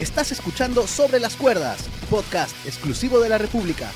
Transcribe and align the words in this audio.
Estás 0.00 0.30
escuchando 0.30 0.86
Sobre 0.86 1.18
las 1.18 1.34
Cuerdas, 1.34 1.88
podcast 2.08 2.54
exclusivo 2.64 3.18
de 3.18 3.28
la 3.28 3.36
República. 3.36 3.90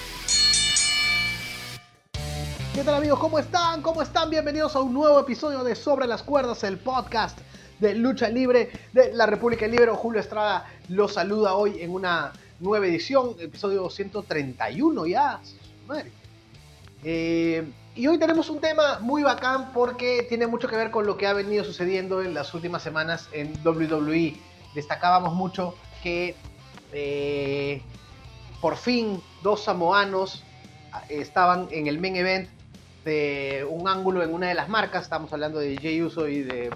¿Qué 2.75 2.83
tal 2.83 2.97
amigos? 2.97 3.21
¿Cómo 3.21 3.39
están? 3.39 3.83
¿Cómo 3.83 4.03
están? 4.03 4.29
Bienvenidos 4.29 4.75
a 4.75 4.81
un 4.81 4.93
nuevo 4.93 5.21
episodio 5.21 5.63
de 5.63 5.77
Sobre 5.77 6.09
las 6.09 6.25
Cuerdas, 6.25 6.65
el 6.65 6.79
podcast 6.81 7.39
de 7.79 7.95
lucha 7.95 8.29
libre 8.29 8.73
de 8.93 9.13
la 9.13 9.27
República 9.27 9.69
Libre. 9.69 9.93
Julio 9.93 10.21
Estrada 10.21 10.67
los 10.89 11.15
saluda 11.15 11.55
hoy 11.55 11.81
en 11.81 11.93
una 11.93 12.33
nueva 12.59 12.85
edición, 12.89 13.37
episodio 13.39 13.89
131 13.89 15.07
ya. 15.07 15.41
Madre. 15.87 16.11
Eh, 17.05 17.65
y 17.95 18.09
hoy 18.09 18.19
tenemos 18.19 18.51
un 18.51 18.61
tema 18.61 18.99
muy 18.99 19.23
bacán 19.23 19.71
porque 19.73 20.27
tiene 20.29 20.49
mucho 20.49 20.67
que 20.67 20.75
ver 20.75 20.91
con 20.91 21.07
lo 21.07 21.17
que 21.17 21.29
ha 21.29 21.33
venido 21.33 21.63
sucediendo 21.63 22.23
en 22.23 22.35
las 22.35 22.53
últimas 22.55 22.83
semanas 22.83 23.29
en 23.31 23.57
WWE. 23.65 24.37
Destacábamos 24.75 25.35
mucho 25.35 25.77
que 26.03 26.35
eh, 26.93 27.83
por 28.61 28.77
fin 28.77 29.23
dos 29.43 29.65
samoanos 29.65 30.43
estaban 31.09 31.69
en 31.71 31.87
el 31.87 31.99
main 32.01 32.17
event 32.17 32.49
de 33.05 33.67
un 33.69 33.89
ángulo 33.89 34.23
en 34.23 34.33
una 34.33 34.49
de 34.49 34.55
las 34.55 34.69
marcas, 34.69 35.05
estamos 35.05 35.33
hablando 35.33 35.59
de 35.59 35.77
Jey 35.79 36.03
Uso 36.03 36.29
y 36.29 36.43
de 36.43 36.71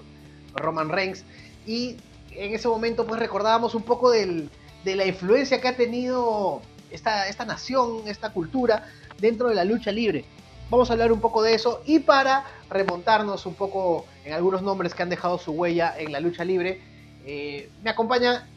Roman 0.54 0.88
Reigns, 0.88 1.24
y 1.66 1.96
en 2.32 2.54
ese 2.54 2.68
momento 2.68 3.06
pues 3.06 3.20
recordábamos 3.20 3.74
un 3.74 3.82
poco 3.82 4.10
del, 4.10 4.50
de 4.84 4.96
la 4.96 5.06
influencia 5.06 5.60
que 5.60 5.68
ha 5.68 5.76
tenido 5.76 6.62
esta, 6.90 7.28
esta 7.28 7.44
nación, 7.44 8.02
esta 8.06 8.32
cultura 8.32 8.88
dentro 9.18 9.48
de 9.48 9.54
la 9.54 9.64
lucha 9.64 9.92
libre. 9.92 10.24
Vamos 10.68 10.90
a 10.90 10.94
hablar 10.94 11.12
un 11.12 11.20
poco 11.20 11.42
de 11.42 11.54
eso 11.54 11.80
y 11.86 12.00
para 12.00 12.44
remontarnos 12.68 13.46
un 13.46 13.54
poco 13.54 14.04
en 14.24 14.32
algunos 14.32 14.62
nombres 14.62 14.94
que 14.94 15.02
han 15.02 15.08
dejado 15.08 15.38
su 15.38 15.52
huella 15.52 15.94
en 15.96 16.10
la 16.10 16.18
lucha 16.18 16.44
libre, 16.44 16.80
eh, 17.24 17.70
me 17.84 17.90
acompaña 17.90 18.48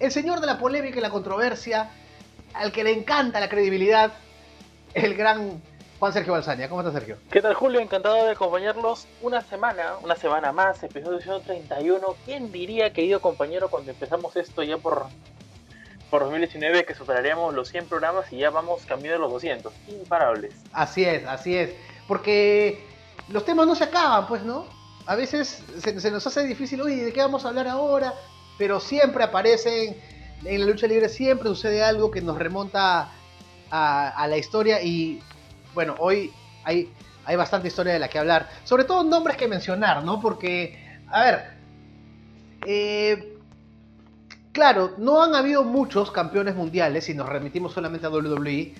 el 0.00 0.12
señor 0.12 0.40
de 0.40 0.46
la 0.46 0.58
polémica 0.58 0.98
y 0.98 1.00
la 1.00 1.10
controversia, 1.10 1.90
al 2.54 2.72
que 2.72 2.84
le 2.84 2.92
encanta 2.92 3.40
la 3.40 3.48
credibilidad, 3.48 4.12
el 4.94 5.14
gran 5.14 5.60
Juan 5.98 6.12
Sergio 6.12 6.32
Balsania. 6.32 6.68
¿Cómo 6.68 6.80
estás, 6.80 6.94
Sergio? 6.94 7.18
¿Qué 7.30 7.42
tal, 7.42 7.54
Julio? 7.54 7.80
Encantado 7.80 8.24
de 8.24 8.30
acompañarlos 8.30 9.08
una 9.20 9.42
semana, 9.42 9.94
una 10.02 10.14
semana 10.14 10.52
más, 10.52 10.82
episodio 10.82 11.20
131. 11.20 12.00
¿Quién 12.24 12.52
diría, 12.52 12.92
querido 12.92 13.20
compañero, 13.20 13.68
cuando 13.68 13.90
empezamos 13.90 14.36
esto 14.36 14.62
ya 14.62 14.78
por, 14.78 15.06
por 16.10 16.22
2019, 16.22 16.84
que 16.84 16.94
superaríamos 16.94 17.52
los 17.52 17.68
100 17.68 17.86
programas 17.86 18.32
y 18.32 18.38
ya 18.38 18.50
vamos 18.50 18.82
camino 18.86 19.12
de 19.12 19.18
los 19.18 19.32
200? 19.32 19.72
Imparables. 19.88 20.54
Así 20.72 21.04
es, 21.04 21.26
así 21.26 21.56
es. 21.56 21.70
Porque 22.06 22.86
los 23.28 23.44
temas 23.44 23.66
no 23.66 23.74
se 23.74 23.84
acaban, 23.84 24.28
pues, 24.28 24.42
¿no? 24.42 24.66
A 25.06 25.16
veces 25.16 25.64
se, 25.82 26.00
se 26.00 26.10
nos 26.10 26.26
hace 26.26 26.44
difícil, 26.44 26.80
oye, 26.80 27.06
¿de 27.06 27.12
qué 27.12 27.20
vamos 27.20 27.44
a 27.44 27.48
hablar 27.48 27.66
ahora? 27.66 28.14
Pero 28.58 28.80
siempre 28.80 29.24
aparecen, 29.24 29.96
en 30.44 30.60
la 30.60 30.66
lucha 30.66 30.86
libre 30.86 31.08
siempre 31.08 31.48
sucede 31.48 31.82
algo 31.82 32.10
que 32.10 32.20
nos 32.20 32.38
remonta 32.38 33.10
a, 33.70 34.26
la 34.28 34.36
historia 34.36 34.82
y 34.82 35.20
bueno, 35.74 35.94
hoy 35.98 36.32
hay, 36.64 36.90
hay 37.24 37.36
bastante 37.36 37.68
historia 37.68 37.92
de 37.92 37.98
la 37.98 38.08
que 38.08 38.18
hablar, 38.18 38.48
sobre 38.64 38.84
todo 38.84 39.04
nombres 39.04 39.36
que 39.36 39.46
mencionar, 39.46 40.04
¿no? 40.04 40.20
Porque, 40.20 41.00
a 41.08 41.22
ver, 41.22 41.44
eh, 42.66 43.36
claro, 44.52 44.94
no 44.98 45.22
han 45.22 45.34
habido 45.34 45.62
muchos 45.62 46.10
campeones 46.10 46.56
mundiales, 46.56 47.04
si 47.04 47.14
nos 47.14 47.28
remitimos 47.28 47.72
solamente 47.72 48.06
a 48.06 48.10
WWE, 48.10 48.74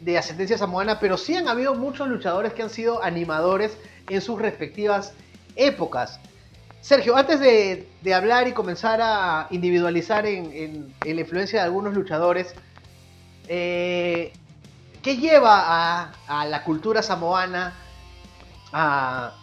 de 0.00 0.18
ascendencia 0.18 0.58
samoana, 0.58 1.00
pero 1.00 1.16
sí 1.16 1.34
han 1.34 1.48
habido 1.48 1.74
muchos 1.74 2.08
luchadores 2.08 2.52
que 2.52 2.62
han 2.62 2.70
sido 2.70 3.02
animadores 3.02 3.76
en 4.08 4.20
sus 4.20 4.40
respectivas 4.40 5.14
épocas. 5.56 6.20
Sergio, 6.86 7.16
antes 7.16 7.40
de, 7.40 8.14
hablar 8.14 8.46
y 8.46 8.52
comenzar 8.52 9.00
a 9.02 9.48
individualizar 9.50 10.24
en, 10.24 10.94
la 11.04 11.20
influencia 11.20 11.58
de 11.58 11.64
algunos 11.64 11.94
luchadores, 11.94 12.54
eh, 13.48 14.32
¿qué 15.02 15.16
lleva 15.16 16.12
a, 16.28 16.46
la 16.46 16.62
cultura 16.62 17.02
samoana 17.02 17.74
a, 18.72 19.34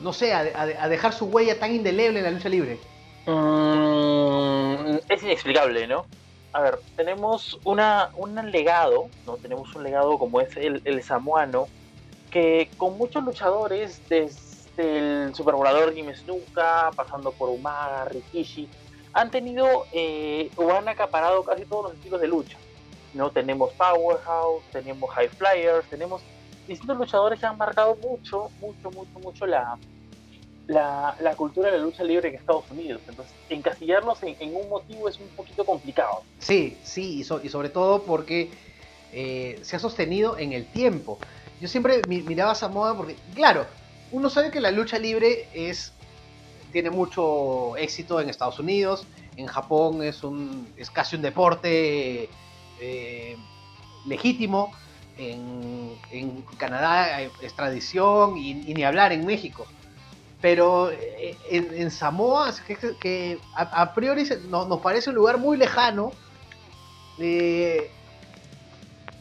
no 0.00 0.12
sé, 0.12 0.34
a, 0.34 0.88
dejar 0.88 1.12
su 1.12 1.26
huella 1.26 1.60
tan 1.60 1.72
indeleble 1.72 2.18
en 2.18 2.24
la 2.24 2.32
lucha 2.32 2.48
libre? 2.48 2.80
Mm, 3.26 4.96
es 5.08 5.22
inexplicable, 5.22 5.86
¿no? 5.86 6.04
A 6.52 6.62
ver, 6.62 6.80
tenemos 6.96 7.60
una, 7.62 8.10
un 8.16 8.34
legado, 8.50 9.06
¿no? 9.24 9.36
Tenemos 9.36 9.72
un 9.76 9.84
legado 9.84 10.18
como 10.18 10.40
es 10.40 10.56
el, 10.56 10.82
el 10.84 11.00
samoano, 11.04 11.68
que 12.32 12.70
con 12.76 12.98
muchos 12.98 13.22
luchadores 13.22 14.02
desde 14.08 14.53
el 14.76 15.34
supervolador 15.34 15.94
Jimmy 15.94 16.14
Snuka, 16.14 16.90
pasando 16.94 17.32
por 17.32 17.48
Umaga, 17.48 18.06
Rikishi, 18.06 18.68
han 19.12 19.30
tenido 19.30 19.86
eh, 19.92 20.50
o 20.56 20.72
han 20.72 20.88
acaparado 20.88 21.44
casi 21.44 21.64
todos 21.64 21.84
los 21.84 21.94
estilos 21.94 22.20
de 22.20 22.28
lucha. 22.28 22.58
¿no? 23.14 23.30
Tenemos 23.30 23.72
Powerhouse, 23.74 24.64
tenemos 24.72 25.10
High 25.10 25.28
Flyers, 25.28 25.88
tenemos 25.88 26.20
distintos 26.66 26.96
luchadores 26.98 27.38
que 27.38 27.46
han 27.46 27.56
marcado 27.56 27.96
mucho, 27.96 28.50
mucho, 28.60 28.90
mucho, 28.90 29.18
mucho 29.20 29.46
la, 29.46 29.78
la, 30.66 31.16
la 31.20 31.36
cultura 31.36 31.70
de 31.70 31.78
la 31.78 31.84
lucha 31.84 32.04
libre 32.04 32.28
en 32.28 32.34
Estados 32.34 32.64
Unidos. 32.70 33.00
Entonces, 33.08 33.34
encasillarlos 33.48 34.18
en, 34.22 34.56
un 34.56 34.68
motivo 34.68 35.08
es 35.08 35.18
un 35.18 35.28
poquito 35.28 35.64
complicado. 35.64 36.22
Sí, 36.38 36.76
sí, 36.82 37.20
y, 37.20 37.24
sobre 37.24 37.68
todo 37.68 38.02
porque 38.02 38.50
eh, 39.12 39.58
se 39.62 39.76
ha 39.76 39.78
sostenido 39.78 40.38
en 40.38 40.52
el 40.52 40.66
tiempo. 40.66 41.18
Yo 41.60 41.68
siempre 41.68 42.02
miraba 42.08 42.52
esa 42.52 42.68
moda 42.68 42.96
porque, 42.96 43.16
claro, 43.34 43.66
uno 44.12 44.30
sabe 44.30 44.50
que 44.50 44.60
la 44.60 44.70
lucha 44.70 44.98
libre 44.98 45.48
es 45.54 45.92
tiene 46.72 46.90
mucho 46.90 47.76
éxito 47.76 48.20
en 48.20 48.28
Estados 48.28 48.58
Unidos, 48.58 49.06
en 49.36 49.46
Japón 49.46 50.02
es 50.02 50.24
un 50.24 50.68
es 50.76 50.90
casi 50.90 51.16
un 51.16 51.22
deporte 51.22 52.28
eh, 52.80 53.36
legítimo, 54.06 54.72
en, 55.16 56.44
Canadá 56.58 57.20
es 57.20 57.54
tradición 57.54 58.36
y, 58.36 58.54
ni 58.54 58.84
hablar 58.84 59.12
en 59.12 59.24
México. 59.24 59.66
Pero 60.40 60.90
eh, 60.90 61.36
en, 61.50 61.90
Samoa, 61.90 62.52
que, 63.00 63.38
a, 63.54 63.94
priori 63.94 64.24
nos 64.48 64.80
parece 64.80 65.10
un 65.10 65.16
lugar 65.16 65.38
muy 65.38 65.56
lejano, 65.56 66.12
eh, 67.18 67.90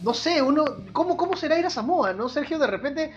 no 0.02 0.14
sé, 0.14 0.42
uno, 0.42 0.66
¿cómo, 0.92 1.16
¿cómo 1.16 1.38
será 1.38 1.58
ir 1.58 1.66
a 1.66 1.70
Samoa? 1.70 2.14
¿No, 2.14 2.28
Sergio? 2.28 2.60
De 2.60 2.68
repente 2.68 3.14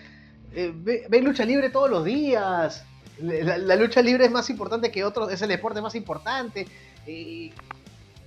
eh, 0.54 0.72
ve, 0.74 1.20
lucha 1.20 1.44
libre 1.44 1.70
todos 1.70 1.90
los 1.90 2.04
días. 2.04 2.84
La, 3.18 3.76
lucha 3.76 4.02
libre 4.02 4.26
es 4.26 4.30
más 4.30 4.50
importante 4.50 4.90
que 4.90 5.04
otros, 5.04 5.32
es 5.32 5.40
el 5.42 5.48
deporte 5.48 5.80
más 5.80 5.94
importante. 5.94 6.66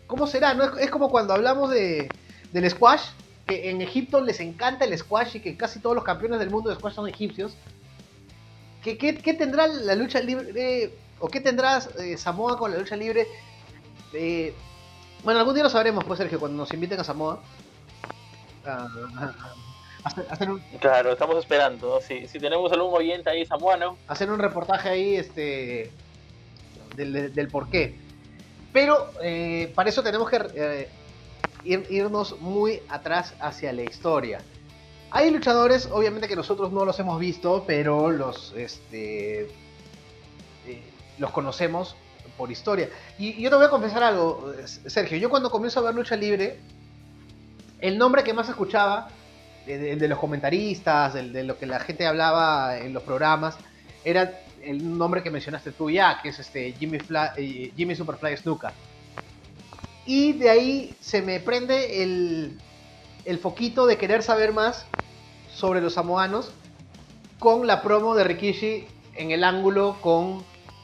¿Cómo 0.08 0.26
será? 0.26 0.58
Es, 0.80 0.90
como 0.90 1.10
cuando 1.10 1.34
hablamos 1.34 1.70
de, 1.70 2.10
del 2.52 2.70
squash, 2.70 3.02
que 3.46 3.70
en 3.70 3.82
Egipto 3.82 4.22
les 4.22 4.40
encanta 4.40 4.86
el 4.86 4.98
squash 4.98 5.36
y 5.36 5.40
que 5.40 5.56
casi 5.56 5.80
todos 5.80 5.96
los 5.96 6.04
campeones 6.04 6.40
del 6.40 6.50
mundo 6.50 6.70
de 6.70 6.76
squash 6.76 6.96
son 6.96 7.08
egipcios. 7.08 7.56
¿Qué, 8.84 9.36
tendrá 9.38 9.68
la 9.68 9.94
lucha 9.94 10.20
libre 10.20 10.94
o 11.20 11.28
qué 11.28 11.42
tendrá 11.42 11.80
eh, 12.00 12.18
Samoa 12.18 12.58
con 12.58 12.72
la 12.72 12.78
lucha 12.78 12.96
libre? 12.96 13.28
Eh, 14.14 14.54
bueno, 15.24 15.40
algún 15.40 15.54
día 15.54 15.64
lo 15.64 15.70
sabremos, 15.70 16.04
pues 16.06 16.18
Sergio, 16.18 16.40
cuando 16.40 16.58
nos 16.58 16.74
inviten 16.74 17.00
a 17.00 17.04
Samoa. 17.04 17.42
Ah, 20.04 20.14
ah. 20.30 20.58
Claro, 20.80 21.12
estamos 21.12 21.38
esperando. 21.38 22.00
Si, 22.02 22.28
si 22.28 22.40
tenemos 22.40 22.72
algún 22.72 22.94
oyente 22.94 23.30
ahí 23.30 23.46
samuano. 23.46 23.98
Hacer 24.08 24.32
un 24.32 24.40
reportaje 24.40 24.90
ahí 24.90 25.16
este 25.16 25.92
del, 26.96 27.34
del 27.34 27.48
por 27.48 27.70
qué. 27.70 27.96
Pero 28.72 29.12
eh, 29.22 29.72
para 29.76 29.90
eso 29.90 30.04
tenemos 30.04 30.30
que 30.30 30.40
eh, 30.56 30.90
irnos 31.66 32.40
muy 32.40 32.82
atrás 32.90 33.34
hacia 33.40 33.74
la 33.74 33.82
historia. 33.82 34.42
Hay 35.12 35.32
luchadores, 35.32 35.90
obviamente 35.92 36.28
que 36.28 36.36
nosotros 36.36 36.72
no 36.72 36.86
los 36.86 37.00
hemos 37.00 37.20
visto, 37.20 37.64
pero 37.66 38.12
los, 38.12 38.54
este, 38.56 39.42
eh, 40.68 40.84
los 41.18 41.32
conocemos 41.32 41.96
por 42.38 42.52
historia. 42.52 42.90
Y 43.18 43.42
yo 43.42 43.50
te 43.50 43.56
voy 43.56 43.66
a 43.66 43.70
confesar 43.70 44.04
algo, 44.04 44.54
Sergio. 44.66 45.18
Yo 45.18 45.30
cuando 45.30 45.50
comienzo 45.50 45.80
a 45.80 45.84
ver 45.84 45.96
lucha 45.96 46.16
libre, 46.16 46.60
el 47.80 47.98
nombre 47.98 48.24
que 48.24 48.34
más 48.34 48.50
escuchaba 48.50 49.10
de, 49.78 50.08
los 50.08 50.20
comentaristas, 50.20 51.14
de, 51.14 51.44
lo 51.44 51.58
que 51.58 51.66
la 51.66 51.80
gente 51.80 52.06
hablaba 52.06 52.78
en 52.78 52.94
los 52.94 53.04
programas, 53.04 53.58
era 54.04 54.42
el 54.64 54.98
nombre 54.98 55.24
que 55.24 55.32
mencionaste 55.32 55.72
tú 55.72 55.90
ya, 55.90 56.20
que 56.22 56.30
es 56.30 56.40
este 56.40 56.74
Jimmy, 56.74 56.98
eh, 57.38 57.72
Jimmy 57.76 57.96
Superfly 57.96 58.38
Snuka. 58.38 58.74
Y 60.06 60.34
de 60.34 60.50
ahí 60.50 60.96
se 61.00 61.22
me 61.22 61.40
prende 61.40 62.04
el, 62.04 62.60
el 63.26 63.38
foquito 63.38 63.86
de 63.86 63.98
querer 63.98 64.24
saber 64.24 64.54
más 64.54 64.86
sobre 65.54 65.82
los 65.82 65.94
samoanos 65.94 66.52
con 67.38 67.68
la 67.68 67.82
promo 67.82 68.16
de 68.16 68.24
Rikishi 68.24 68.88
en 69.16 69.32
el 69.32 69.44
ángulo 69.44 69.98
con, 70.02 70.44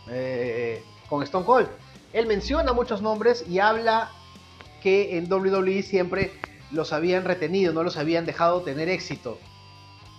eh, 0.10 0.84
con 1.10 1.24
Stone 1.24 1.46
Cold. 1.46 1.68
Él 2.14 2.28
menciona 2.28 2.72
muchos 2.74 3.02
nombres 3.02 3.46
y 3.48 3.60
habla 3.60 4.12
que 4.82 5.18
en 5.18 5.32
WWE 5.32 5.82
siempre 5.82 6.32
los 6.76 6.94
habían 6.94 7.26
retenido, 7.26 7.74
no 7.74 7.84
los 7.84 7.98
habían 7.98 8.26
dejado 8.26 8.62
tener 8.62 8.90
éxito. 8.90 9.40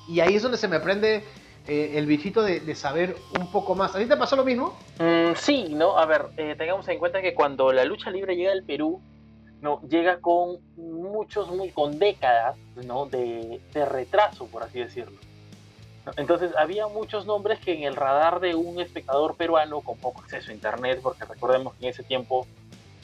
Y 0.08 0.20
ahí 0.20 0.34
es 0.34 0.42
donde 0.42 0.58
se 0.58 0.68
me 0.68 0.80
prende 0.80 1.22
eh, 1.68 1.92
el 1.96 2.06
bichito 2.06 2.42
de, 2.42 2.74
saber 2.74 3.16
un 3.38 3.50
poco 3.50 3.74
más. 3.74 3.94
¿A 3.94 3.98
ti 3.98 4.06
te 4.06 4.16
pasó 4.16 4.36
lo 4.36 4.44
mismo? 4.44 4.76
Mm, 4.98 5.34
sí, 5.36 5.66
¿no? 5.70 5.98
A 5.98 6.06
ver, 6.06 6.26
eh, 6.36 6.54
tengamos 6.56 6.88
en 6.88 6.98
cuenta 6.98 7.20
que 7.20 7.34
cuando 7.34 7.72
la 7.72 7.84
lucha 7.84 8.10
libre 8.10 8.36
llega 8.36 8.52
al 8.52 8.62
Perú, 8.62 9.00
¿no? 9.60 9.80
Llega 9.88 10.20
con 10.20 10.58
muchos, 10.76 11.50
muy, 11.50 11.70
con 11.70 11.98
décadas, 11.98 12.56
¿no? 12.84 13.06
De, 13.06 13.60
retraso, 13.74 14.46
por 14.46 14.62
así 14.62 14.78
decirlo. 14.78 15.18
Entonces 16.16 16.52
había 16.56 16.86
muchos 16.86 17.26
nombres 17.26 17.58
que 17.58 17.74
en 17.74 17.82
el 17.82 17.96
radar 17.96 18.38
de 18.38 18.54
un 18.54 18.80
espectador 18.80 19.34
peruano 19.34 19.80
con 19.80 19.98
poco 19.98 20.20
acceso 20.20 20.52
a 20.52 20.54
internet, 20.54 21.00
porque 21.02 21.24
recordemos 21.24 21.74
que 21.74 21.86
en 21.86 21.90
ese 21.90 22.04
tiempo 22.04 22.46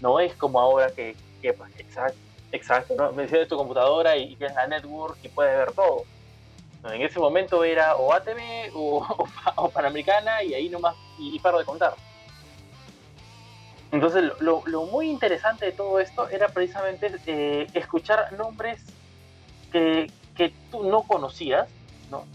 no 0.00 0.20
es 0.20 0.34
como 0.34 0.60
ahora 0.60 0.92
que, 0.92 1.16
que 1.40 1.52
pues, 1.52 1.72
exacto, 1.80 2.18
exacto, 2.52 2.94
¿no? 2.94 3.12
de 3.12 3.46
tu 3.46 3.56
computadora 3.56 4.16
y 4.16 4.36
tienes 4.36 4.54
la 4.54 4.66
network 4.66 5.18
y 5.22 5.28
puedes 5.28 5.56
ver 5.56 5.72
todo 5.72 6.04
en 6.84 7.02
ese 7.02 7.18
momento 7.18 7.62
era 7.64 7.96
o 7.96 8.12
ATV 8.12 8.70
o, 8.74 9.70
Panamericana 9.72 10.42
y 10.42 10.54
ahí 10.54 10.68
nomás, 10.68 10.96
y, 11.18 11.38
paro 11.38 11.58
de 11.58 11.64
contar. 11.64 11.94
Entonces, 13.90 14.32
lo, 14.40 14.62
muy 14.86 15.10
interesante 15.10 15.66
de 15.66 15.72
todo 15.72 16.00
esto 16.00 16.28
era 16.30 16.48
precisamente 16.48 17.14
eh, 17.26 17.66
escuchar 17.74 18.32
nombres 18.32 18.80
que, 19.70 20.10
tú 20.70 20.82
no 20.82 21.02
conocías, 21.02 21.68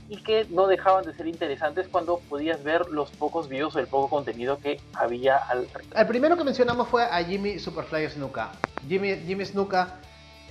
Y 0.09 0.17
que 0.17 0.45
no 0.49 0.67
dejaban 0.67 1.05
de 1.05 1.13
ser 1.13 1.27
interesantes 1.27 1.87
cuando 1.87 2.19
podías 2.29 2.63
ver 2.63 2.87
los 2.89 3.11
pocos 3.11 3.47
videos 3.49 3.75
o 3.75 3.79
el 3.79 3.87
poco 3.87 4.09
contenido 4.09 4.57
que 4.57 4.79
había 4.93 5.37
al 5.37 5.67
El 5.95 6.07
primero 6.07 6.37
que 6.37 6.43
mencionamos 6.43 6.87
fue 6.87 7.03
a 7.03 7.23
Jimmy 7.23 7.59
Superfly 7.59 8.09
Snuka. 8.09 8.51
Jimmy, 8.87 9.15
Jimmy 9.25 9.45
Snuka 9.45 9.99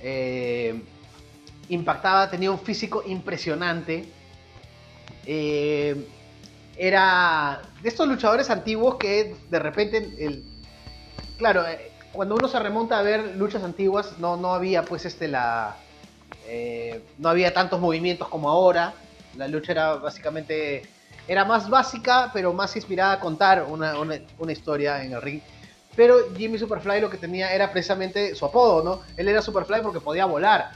eh, 0.01 0.81
impactaba, 1.69 2.29
tenía 2.29 2.51
un 2.51 2.59
físico 2.59 3.03
impresionante. 3.05 4.05
Eh, 5.25 6.07
era 6.77 7.61
de 7.81 7.89
estos 7.89 8.07
luchadores 8.07 8.49
antiguos 8.49 8.95
que 8.95 9.35
de 9.49 9.59
repente, 9.59 9.97
el, 9.97 10.43
claro, 11.37 11.67
eh, 11.67 11.91
cuando 12.13 12.35
uno 12.35 12.47
se 12.47 12.59
remonta 12.59 12.99
a 12.99 13.01
ver 13.01 13.35
luchas 13.35 13.63
antiguas, 13.63 14.19
no, 14.19 14.37
no 14.37 14.53
había 14.53 14.83
pues 14.83 15.05
este 15.05 15.27
la... 15.27 15.75
No 17.17 17.27
había 17.27 17.53
tantos 17.53 17.81
movimientos 17.81 18.29
como 18.29 18.49
ahora. 18.49 18.93
La 19.37 19.47
lucha 19.47 19.71
era 19.71 19.95
básicamente... 19.95 20.83
Era 21.27 21.43
más 21.43 21.69
básica, 21.69 22.31
pero 22.33 22.53
más 22.53 22.75
inspirada 22.77 23.13
a 23.13 23.19
contar 23.19 23.65
una, 23.67 23.99
una, 23.99 24.51
historia 24.51 25.03
en 25.03 25.11
el 25.11 25.21
ring. 25.21 25.41
Pero 25.93 26.33
Jimmy 26.37 26.57
Superfly 26.57 27.01
lo 27.01 27.09
que 27.09 27.17
tenía 27.17 27.53
era 27.53 27.69
precisamente 27.71 28.33
su 28.33 28.45
apodo, 28.45 28.81
¿no? 28.81 29.01
Él 29.17 29.27
era 29.27 29.41
Superfly 29.41 29.81
porque 29.81 29.99
podía 29.99 30.25
volar 30.25 30.71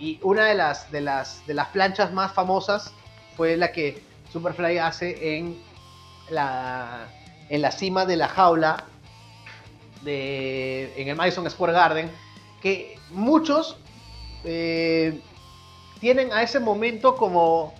y 0.00 0.18
una 0.22 0.46
de 0.46 0.54
las, 0.54 0.90
de 0.90 1.02
las, 1.02 1.46
de 1.46 1.54
las 1.54 1.68
planchas 1.68 2.12
más 2.12 2.32
famosas 2.32 2.92
fue 3.36 3.56
la 3.56 3.70
que 3.70 4.02
Superfly 4.32 4.78
hace 4.78 5.36
en 5.36 5.62
la, 6.30 7.06
en 7.50 7.60
la 7.60 7.70
cima 7.70 8.06
de 8.06 8.16
la 8.16 8.28
jaula 8.28 8.84
de, 10.02 10.92
en 10.96 11.08
el 11.08 11.16
Madison 11.16 11.48
Square 11.50 11.74
Garden, 11.74 12.10
que 12.62 12.98
muchos 13.10 13.76
eh, 14.44 15.20
tienen 16.00 16.32
a 16.32 16.42
ese 16.42 16.58
momento 16.58 17.16
como, 17.16 17.74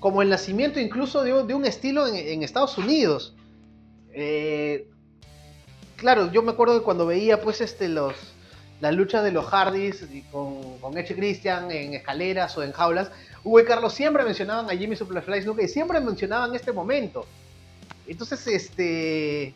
como 0.00 0.22
el 0.22 0.30
nacimiento 0.30 0.80
incluso 0.80 1.22
de, 1.22 1.54
un 1.54 1.64
estilo 1.64 2.06
en, 2.06 2.42
Estados 2.42 2.76
Unidos. 2.78 3.34
Eh, 4.12 4.88
claro, 5.96 6.32
yo 6.32 6.42
me 6.42 6.52
acuerdo 6.52 6.74
de 6.74 6.82
cuando 6.82 7.06
veía 7.06 7.40
pues 7.40 7.60
este 7.60 7.88
los 7.88 8.14
la 8.80 8.92
lucha 8.92 9.22
de 9.22 9.30
los 9.30 9.44
Hardys 9.44 10.06
con, 10.32 10.78
con 10.78 10.96
Edge 10.96 11.14
Christian 11.14 11.70
en 11.70 11.92
escaleras 11.92 12.56
o 12.56 12.62
en 12.62 12.72
jaulas, 12.72 13.10
Hugo 13.44 13.60
y 13.60 13.64
Carlos 13.66 13.92
siempre 13.92 14.24
mencionaban 14.24 14.70
a 14.70 14.76
Jimmy 14.76 14.96
Superfly 14.96 15.42
Snuka 15.42 15.62
y 15.62 15.68
siempre 15.68 16.00
mencionaban 16.00 16.54
este 16.54 16.72
momento. 16.72 17.26
Entonces, 18.06 18.46
este. 18.46 19.54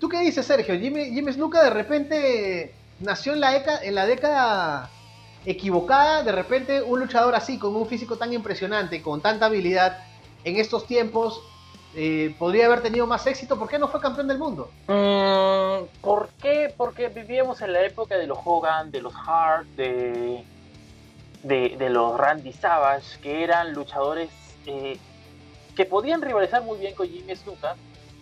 ¿Tú 0.00 0.08
qué 0.08 0.20
dices, 0.20 0.46
Sergio? 0.46 0.78
Jimmy, 0.78 1.10
Jimmy 1.12 1.32
de 1.32 1.70
repente 1.70 2.74
nació 3.00 3.34
en 3.34 3.40
la 3.94 4.06
década 4.06 4.90
equivocada. 5.46 6.22
De 6.22 6.32
repente, 6.32 6.82
un 6.82 7.00
luchador 7.00 7.34
así, 7.34 7.58
con 7.58 7.74
un 7.76 7.86
físico 7.86 8.16
tan 8.16 8.32
impresionante, 8.32 9.02
con 9.02 9.20
tanta 9.20 9.46
habilidad, 9.46 9.98
en 10.44 10.56
estos 10.56 10.86
tiempos, 10.86 11.40
eh, 11.94 12.34
podría 12.38 12.66
haber 12.66 12.82
tenido 12.82 13.06
más 13.06 13.26
éxito. 13.26 13.58
¿Por 13.58 13.68
qué 13.68 13.78
no 13.78 13.88
fue 13.88 14.00
campeón 14.00 14.28
del 14.28 14.38
mundo? 14.38 14.70
Mm, 14.86 16.00
¿Por 16.00 16.30
qué? 16.40 16.72
Porque 16.76 17.08
vivíamos 17.08 17.60
en 17.60 17.72
la 17.72 17.82
época 17.82 18.16
de 18.16 18.26
los 18.26 18.38
Hogan, 18.44 18.90
de 18.90 19.02
los 19.02 19.14
Hart, 19.14 19.66
de, 19.76 20.44
de, 21.42 21.90
los 21.90 22.16
Randy 22.16 22.52
Savage, 22.52 23.20
que 23.20 23.42
eran 23.42 23.72
luchadores 23.72 24.30
eh, 24.66 24.98
que 25.76 25.84
podían 25.84 26.22
rivalizar 26.22 26.62
muy 26.62 26.78
bien 26.78 26.94
con 26.94 27.08
Jimmy 27.08 27.34
Snuka, 27.36 27.76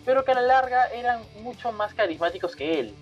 pero 0.05 0.25
que 0.25 0.31
a 0.31 0.35
la 0.35 0.41
larga 0.41 0.87
eran 0.87 1.21
mucho 1.41 1.71
más 1.71 1.93
carismáticos 1.93 2.55
que 2.55 2.79
él. 2.79 2.95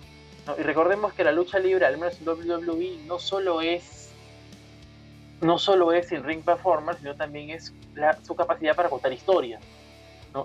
Y 0.58 0.62
recordemos 0.62 1.12
que 1.12 1.24
la 1.24 1.32
lucha 1.32 1.58
libre, 1.58 1.86
al 1.86 1.98
menos 1.98 2.18
en 2.20 2.28
WWE, 2.28 2.98
no 3.06 3.18
solo 3.18 3.60
es 3.60 4.09
no 5.40 5.58
solo 5.58 5.92
es 5.92 6.12
el 6.12 6.22
ring 6.22 6.42
performance, 6.42 7.00
sino 7.00 7.14
también 7.14 7.50
es 7.50 7.72
su 8.22 8.34
capacidad 8.34 8.74
para 8.74 8.88
contar 8.88 9.12
historias. 9.12 9.62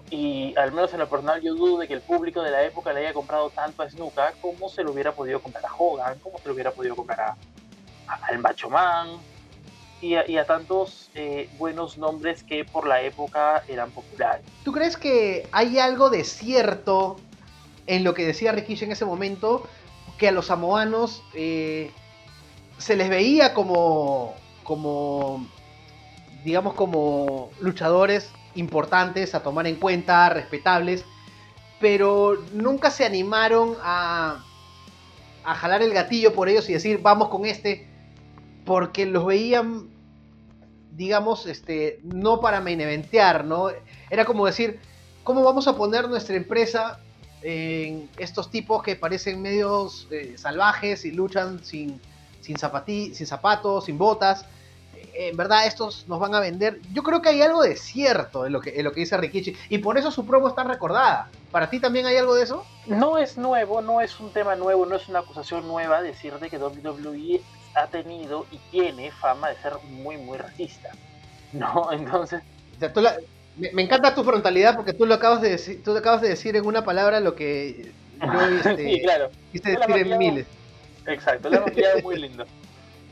Y 0.10 0.56
al 0.58 0.72
menos 0.72 0.94
en 0.94 1.00
lo 1.00 1.08
personal 1.08 1.42
yo 1.42 1.54
dudo 1.54 1.78
de 1.78 1.88
que 1.88 1.94
el 1.94 2.02
público 2.02 2.42
de 2.42 2.50
la 2.50 2.64
época 2.64 2.92
le 2.92 3.02
haya 3.02 3.14
comprado 3.14 3.52
tanto 3.52 3.84
a 3.84 3.90
Snuka 3.90 4.34
como 4.42 4.68
se 4.68 4.84
lo 4.84 4.92
hubiera 4.92 5.12
podido 5.12 5.40
comprar 5.42 5.66
a 5.66 5.76
Hogan, 5.78 6.18
como 6.20 6.40
se 6.40 6.48
lo 6.48 6.54
hubiera 6.54 6.72
podido 6.72 6.96
comprar 6.96 7.20
a, 7.20 7.38
al 8.08 8.40
Macho 8.40 8.70
Man 8.70 9.10
y 10.02 10.38
a, 10.38 10.46
tantos 10.46 11.10
eh, 11.16 11.50
buenos 11.58 11.98
nombres 11.98 12.44
que 12.44 12.64
por 12.64 12.86
la 12.86 13.02
época 13.02 13.64
eran 13.68 13.92
populares. 13.92 14.46
¿Tú 14.64 14.72
crees 14.72 14.98
que 14.98 15.48
hay 15.52 15.80
algo 15.80 16.10
de 16.10 16.24
cierto 16.24 17.18
en 17.88 18.04
lo 18.04 18.14
que 18.14 18.26
decía 18.26 18.52
Rikishi 18.52 18.86
en 18.86 18.92
ese 18.92 19.06
momento? 19.06 19.68
Que 20.18 20.28
a 20.28 20.32
los 20.32 20.48
samoanos 20.48 21.24
eh, 21.34 21.92
se 22.78 22.96
les 22.96 23.10
veía 23.10 23.54
como, 23.54 24.36
como, 24.66 25.48
digamos, 26.44 26.74
como 26.74 27.52
luchadores 27.62 28.32
importantes 28.56 29.34
a 29.34 29.44
tomar 29.44 29.68
en 29.68 29.76
cuenta, 29.76 30.28
respetables, 30.30 31.06
pero 31.80 32.36
nunca 32.54 32.92
se 32.92 33.06
animaron 33.06 33.78
a, 33.82 34.44
a 35.46 35.56
jalar 35.56 35.82
el 35.82 35.94
gatillo 35.94 36.34
por 36.34 36.50
ellos 36.50 36.70
y 36.70 36.74
decir, 36.74 37.00
vamos 37.02 37.30
con 37.30 37.46
este, 37.46 37.88
porque 38.66 39.06
los 39.06 39.26
veían, 39.26 39.88
digamos, 40.92 41.46
este, 41.46 42.00
no 42.04 42.42
para 42.42 42.60
main 42.60 42.82
eventear, 42.82 43.46
¿no? 43.46 43.70
Era 44.10 44.26
como 44.26 44.46
decir, 44.46 44.80
¿cómo 45.24 45.44
vamos 45.44 45.68
a 45.68 45.76
poner 45.76 46.10
nuestra 46.10 46.36
empresa 46.36 47.00
en 47.44 48.10
estos 48.18 48.50
tipos 48.50 48.82
que 48.82 48.96
parecen 48.96 49.42
medios 49.42 50.08
eh, 50.10 50.34
salvajes 50.38 51.06
y 51.06 51.12
luchan 51.12 51.64
sin, 51.64 52.02
sin, 52.46 52.58
zapatí, 52.58 53.14
sin 53.16 53.28
zapatos, 53.28 53.86
sin 53.86 53.98
botas? 53.98 54.46
en 55.16 55.38
verdad 55.38 55.66
estos 55.66 56.08
nos 56.08 56.20
van 56.20 56.36
a 56.36 56.40
vender. 56.40 56.80
Yo 56.94 57.02
creo 57.04 57.22
que 57.22 57.30
hay 57.30 57.42
algo 57.42 57.64
de 57.64 57.76
cierto 57.76 58.46
en 58.46 58.54
lo 58.54 58.60
que, 58.60 58.78
en 58.78 58.84
lo 58.84 58.92
que 58.92 59.00
dice 59.02 59.18
Rikichi 59.18 59.56
y 59.70 59.78
por 59.78 59.98
eso 59.98 60.12
su 60.12 60.26
promo 60.26 60.48
está 60.48 60.64
recordada. 60.64 61.30
¿Para 61.52 61.70
ti 61.70 61.80
también 61.80 62.06
hay 62.06 62.18
algo 62.18 62.36
de 62.36 62.44
eso? 62.44 62.66
No 62.86 63.18
es 63.18 63.38
nuevo, 63.38 63.82
no 63.82 64.02
es 64.02 64.20
un 64.20 64.32
tema 64.32 64.56
nuevo, 64.56 64.86
no 64.86 64.96
es 64.96 65.08
una 65.08 65.20
acusación 65.20 65.68
nueva 65.68 66.02
decir 66.02 66.34
de 66.34 66.50
que 66.50 66.58
WWE 66.58 67.42
ha 67.76 67.88
tenido 67.88 68.46
y 68.52 68.58
tiene 68.72 69.12
fama 69.12 69.50
de 69.50 69.56
ser 69.58 69.74
muy, 69.90 70.18
muy 70.18 70.38
racista. 70.38 70.90
¿No? 71.54 71.90
Entonces... 71.92 72.42
me, 73.58 73.82
encanta 73.82 74.14
tu 74.14 74.24
frontalidad 74.24 74.76
porque 74.76 74.94
tú 74.94 75.06
lo 75.06 75.16
acabas 75.16 75.42
de 75.42 75.52
decir, 75.52 75.84
tú 75.84 75.96
acabas 75.96 76.22
de 76.22 76.30
decir 76.30 76.56
en 76.56 76.66
una 76.66 76.84
palabra 76.84 77.20
lo 77.22 77.36
que 77.36 77.94
yo 78.22 78.42
este, 78.58 78.78
sí, 78.78 79.02
claro. 79.02 79.30
quise 79.52 79.72
decir 79.72 79.96
en 79.96 80.18
miles. 80.18 80.48
Exacto, 81.08 81.54
hemos 81.54 81.72
quedado 81.72 82.02
muy 82.02 82.18
lindo. 82.18 82.46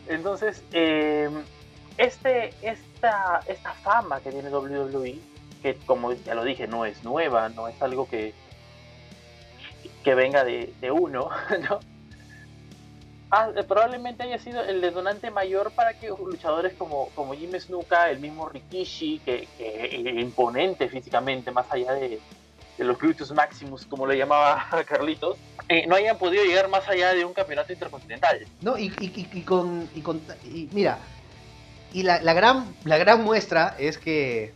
Entonces, 0.08 0.64
eh, 0.72 1.30
este, 1.98 2.54
esta, 2.62 3.42
esta 3.48 3.74
fama 3.74 4.20
que 4.20 4.32
tiene 4.32 4.50
WWE, 4.50 5.20
que 5.62 5.76
como 5.86 6.14
ya 6.14 6.36
lo 6.36 6.44
dije, 6.44 6.68
no 6.68 6.86
es 6.86 7.04
nueva, 7.04 7.50
no 7.50 7.68
es 7.68 7.82
algo 7.82 8.08
que, 8.10 8.34
que 10.04 10.16
venga 10.16 10.44
de, 10.44 10.74
uno, 10.92 11.30
¿no? 11.70 11.80
Ah, 13.32 13.50
probablemente 13.68 14.24
haya 14.24 14.38
sido 14.38 14.64
el 14.64 14.80
detonante 14.80 15.32
mayor 15.32 15.72
para 15.72 15.94
que 15.94 16.10
luchadores 16.10 16.74
como, 16.74 17.10
como 17.16 17.34
Jim 17.34 17.52
Snuka, 17.60 18.12
el 18.12 18.20
mismo 18.20 18.48
Rikishi, 18.48 19.20
que, 19.26 19.48
que 19.58 20.16
imponente 20.20 20.88
físicamente, 20.88 21.50
más 21.50 21.66
allá 21.72 21.94
de, 21.94 22.20
los 22.78 22.98
glúteos 22.98 23.32
máximos, 23.32 23.86
como 23.86 24.08
le 24.08 24.18
llamaba 24.18 24.68
Carlitos, 24.88 25.38
eh, 25.70 25.86
no 25.88 25.96
hayan 25.96 26.18
podido 26.18 26.44
llegar 26.44 26.70
más 26.70 26.88
allá 26.88 27.14
de 27.14 27.26
un 27.26 27.34
campeonato 27.34 27.72
intercontinental. 27.72 28.46
No, 28.62 28.78
y, 28.78 28.94
y, 29.00 29.42
con, 29.42 29.90
y, 29.96 30.02
con, 30.02 30.22
y 30.44 30.70
mira, 30.72 31.00
y 31.94 32.04
la, 32.04 32.20
gran, 32.34 32.76
la 32.84 32.98
gran 32.98 33.24
muestra 33.24 33.76
es 33.78 33.98
que. 33.98 34.54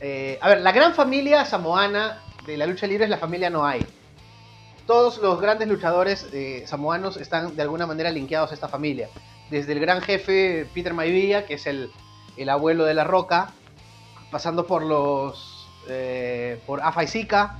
Eh, 0.00 0.38
a 0.40 0.48
ver, 0.48 0.60
la 0.62 0.72
gran 0.72 0.94
familia 0.94 1.44
samoana 1.44 2.22
de 2.46 2.56
la 2.56 2.66
lucha 2.66 2.86
libre 2.86 3.04
es 3.04 3.10
la 3.10 3.18
familia 3.18 3.50
Noai. 3.50 3.84
Todos 4.86 5.18
los 5.18 5.40
grandes 5.40 5.68
luchadores 5.68 6.26
eh, 6.32 6.64
samoanos 6.66 7.16
están 7.16 7.54
de 7.54 7.62
alguna 7.62 7.86
manera 7.86 8.10
linkeados 8.10 8.50
a 8.52 8.54
esta 8.54 8.68
familia. 8.68 9.08
Desde 9.50 9.72
el 9.72 9.80
gran 9.80 10.00
jefe 10.00 10.66
Peter 10.72 10.94
Maivia, 10.94 11.44
que 11.44 11.54
es 11.54 11.66
el, 11.66 11.90
el 12.36 12.48
abuelo 12.48 12.84
de 12.84 12.94
la 12.94 13.04
roca, 13.04 13.52
pasando 14.30 14.66
por 14.66 14.82
los 14.82 15.49
eh, 15.88 16.60
por 16.66 16.80
Afa 16.82 17.04
y 17.04 17.08
Sika, 17.08 17.58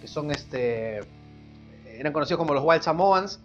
que 0.00 0.08
son 0.08 0.30
este. 0.30 1.00
eran 1.86 2.12
conocidos 2.12 2.38
como 2.38 2.54
los 2.54 2.64
Wild 2.64 2.82
Samoans, 2.82 3.40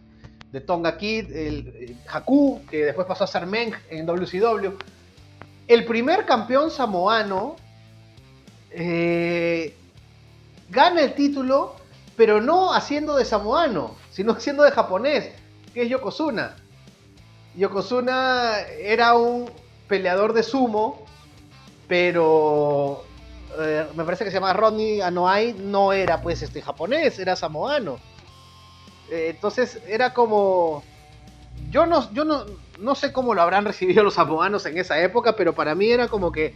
de 0.52 0.62
Tonga 0.62 0.98
Kid, 0.98 1.36
el, 1.36 1.98
Haku, 2.08 2.62
que 2.70 2.86
después 2.86 3.08
pasó 3.08 3.24
a 3.24 3.28
ser 3.28 3.48
Meng 3.48 3.74
en 3.90 4.06
WCW. 4.06 4.78
El 5.68 5.86
primer 5.86 6.26
campeón 6.26 6.70
samoano 6.70 7.56
eh, 8.70 9.76
gana 10.70 11.02
el 11.02 11.14
título, 11.16 11.76
pero 12.16 12.40
no 12.40 12.74
haciendo 12.74 13.16
de 13.16 13.26
samoano, 13.26 13.96
sino 14.12 14.34
haciendo 14.38 14.64
de 14.64 14.72
japonés, 14.72 15.32
que 15.74 15.84
es 15.84 15.90
Yokozuna. 15.90 16.56
Yokozuna 17.56 18.60
era 18.80 19.16
un 19.16 19.50
peleador 19.88 20.34
de 20.34 20.44
sumo, 20.44 21.06
pero 21.88 23.04
eh, 23.60 23.88
me 23.96 24.04
parece 24.04 24.24
que 24.24 24.32
se 24.32 24.36
llama 24.36 24.54
Rodney 24.54 25.02
Anoa'i, 25.02 25.54
no 25.54 25.94
era 25.94 26.22
pues 26.22 26.42
este 26.42 26.62
japonés, 26.62 27.20
era 27.20 27.36
samoano. 27.36 28.00
Eh, 29.10 29.32
entonces 29.32 29.80
era 29.88 30.14
como... 30.14 30.84
Yo 31.70 31.86
no, 31.86 32.12
yo 32.14 32.26
no, 32.26 32.46
no 32.80 32.96
sé 32.96 33.12
cómo 33.12 33.34
lo 33.34 33.42
habrán 33.42 33.66
recibido 33.66 34.04
los 34.04 34.16
samoanos 34.16 34.66
en 34.66 34.78
esa 34.78 35.02
época, 35.02 35.36
pero 35.36 35.54
para 35.54 35.76
mí 35.76 35.90
era 35.90 36.08
como 36.08 36.32
que, 36.32 36.54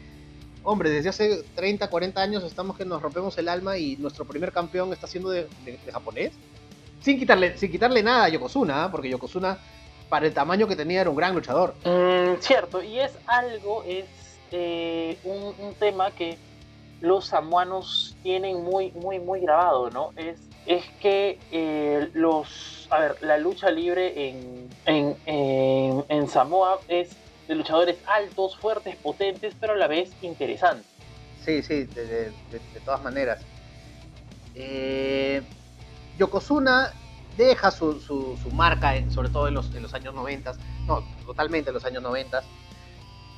hombre, 0.63 0.89
desde 0.89 1.09
hace 1.09 1.43
30, 1.55 1.89
40 1.89 2.21
años 2.21 2.43
estamos 2.43 2.77
que 2.77 2.85
nos 2.85 3.01
rompemos 3.01 3.37
el 3.37 3.49
alma 3.49 3.77
y 3.77 3.95
nuestro 3.97 4.25
primer 4.25 4.51
campeón 4.51 4.91
está 4.93 5.07
siendo 5.07 5.29
de, 5.29 5.47
japonés. 5.91 6.33
Sin 7.01 7.19
quitarle, 7.19 7.57
sin 7.57 7.71
quitarle 7.71 8.03
nada 8.03 8.25
a 8.25 8.29
Yokozuna, 8.29 8.85
¿eh? 8.85 8.89
porque 8.91 9.09
Yokozuna, 9.09 9.57
para 10.09 10.25
el 10.25 10.33
tamaño 10.33 10.67
que 10.67 10.75
tenía, 10.75 11.01
era 11.01 11.09
un 11.09 11.15
gran 11.15 11.33
luchador. 11.33 11.75
Mm, 11.85 12.41
cierto, 12.41 12.81
y 12.81 12.99
es 12.99 13.11
algo, 13.27 13.83
es 13.83 14.05
eh, 14.51 15.17
un, 15.23 15.73
tema 15.75 16.11
que 16.11 16.37
los 17.01 17.25
samoanos 17.25 18.15
tienen 18.23 18.63
muy, 18.63 18.91
muy, 18.91 19.19
muy 19.19 19.41
grabado, 19.41 19.89
¿no? 19.89 20.11
Es, 20.15 20.39
es 20.65 20.83
que 20.99 21.39
eh, 21.51 22.09
los, 22.13 22.87
a 22.89 22.99
ver, 22.99 23.17
la 23.21 23.37
lucha 23.37 23.69
libre 23.69 24.29
en, 24.29 24.69
en, 24.85 26.05
en, 26.09 26.27
Samoa 26.27 26.79
es 26.87 27.09
de 27.47 27.55
luchadores 27.55 27.97
altos, 28.05 28.57
fuertes, 28.57 28.95
potentes, 28.97 29.53
pero 29.59 29.73
a 29.73 29.77
la 29.77 29.87
vez 29.87 30.11
interesantes. 30.21 30.85
Sí, 31.45 31.61
sí, 31.61 31.83
de, 31.83 32.31
todas 32.83 33.01
maneras. 33.03 33.39
Eh, 34.55 35.41
Yokozuna 36.17 36.91
deja 37.37 37.71
su, 37.71 38.01
su, 38.01 38.51
marca, 38.51 38.93
sobre 39.11 39.29
todo 39.29 39.47
en 39.47 39.53
los, 39.53 39.73
en 39.73 39.83
los 39.83 39.93
años 39.93 40.13
90, 40.15 40.53
no, 40.87 41.03
totalmente 41.25 41.69
en 41.69 41.75
los 41.75 41.85
años 41.85 42.01
90. 42.01 42.43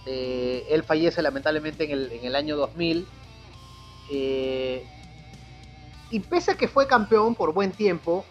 Eh, 0.06 0.66
él 0.70 0.84
fallece 0.84 1.22
lamentablemente 1.22 1.84
en 1.84 1.92
el, 1.92 2.12
en 2.14 2.26
el 2.26 2.36
año 2.36 2.56
2000 2.56 3.06
eh, 4.12 4.86
y 6.12 6.20
pese 6.22 6.52
a 6.52 6.56
que 6.56 6.68
fue 6.68 6.88
campeón 6.88 7.36
por 7.36 7.54
buen 7.54 7.72
tiempo, 7.72 8.26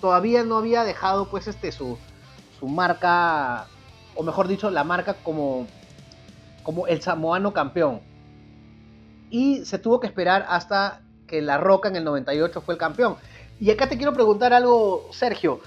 todavía 0.00 0.44
no 0.44 0.56
había 0.56 0.84
dejado 0.84 1.30
pues 1.30 1.46
este 1.46 1.70
su, 1.72 1.96
su 2.58 2.66
marca, 2.66 3.66
o 4.14 4.22
mejor 4.22 4.48
dicho, 4.48 4.70
la 4.70 4.84
marca 4.84 5.14
como, 5.14 5.66
como 6.62 6.86
el 6.86 7.00
samoano 7.02 7.52
campeón. 7.52 8.00
Y 9.30 9.64
se 9.64 9.78
tuvo 9.78 10.00
que 10.00 10.06
esperar 10.06 10.44
hasta 10.48 11.00
que 11.26 11.40
La 11.40 11.58
Roca 11.58 11.88
en 11.88 11.96
el 11.96 12.04
98 12.04 12.60
fue 12.60 12.74
el 12.74 12.78
campeón. 12.78 13.16
Y 13.60 13.70
acá 13.70 13.88
te 13.88 13.96
quiero 13.96 14.12
preguntar 14.12 14.52
algo, 14.52 15.08
Sergio. 15.12 15.60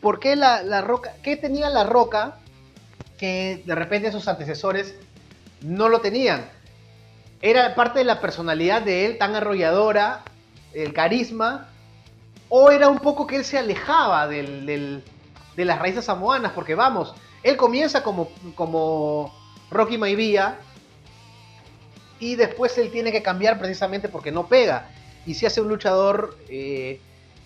¿Por 0.00 0.18
qué 0.18 0.36
la, 0.36 0.62
la 0.62 0.80
Roca, 0.80 1.12
qué 1.22 1.36
tenía 1.36 1.70
La 1.70 1.84
Roca 1.84 2.38
que 3.18 3.62
de 3.66 3.74
repente 3.74 4.12
sus 4.12 4.28
antecesores 4.28 4.94
no 5.62 5.88
lo 5.88 6.00
tenían? 6.00 6.55
Era 7.40 7.74
parte 7.74 8.00
de 8.00 8.04
la 8.04 8.20
personalidad 8.20 8.82
de 8.82 9.06
él, 9.06 9.18
tan 9.18 9.34
arrolladora, 9.34 10.22
el 10.72 10.92
carisma, 10.92 11.68
o 12.48 12.70
era 12.70 12.88
un 12.88 12.98
poco 12.98 13.26
que 13.26 13.36
él 13.36 13.44
se 13.44 13.58
alejaba 13.58 14.26
de 14.28 15.02
las 15.56 15.78
raíces 15.78 16.04
samoanas, 16.04 16.52
porque 16.52 16.74
vamos, 16.74 17.14
él 17.42 17.56
comienza 17.56 18.02
como, 18.02 18.28
como 18.54 19.32
Rocky 19.70 19.98
Maivia 19.98 20.58
y 22.18 22.36
después 22.36 22.76
él 22.78 22.90
tiene 22.90 23.12
que 23.12 23.22
cambiar 23.22 23.58
precisamente 23.58 24.08
porque 24.08 24.32
no 24.32 24.46
pega 24.46 24.90
y 25.26 25.34
se 25.34 25.46
hace 25.46 25.60
un 25.60 25.68
luchador 25.68 26.36
eh, 26.48 27.00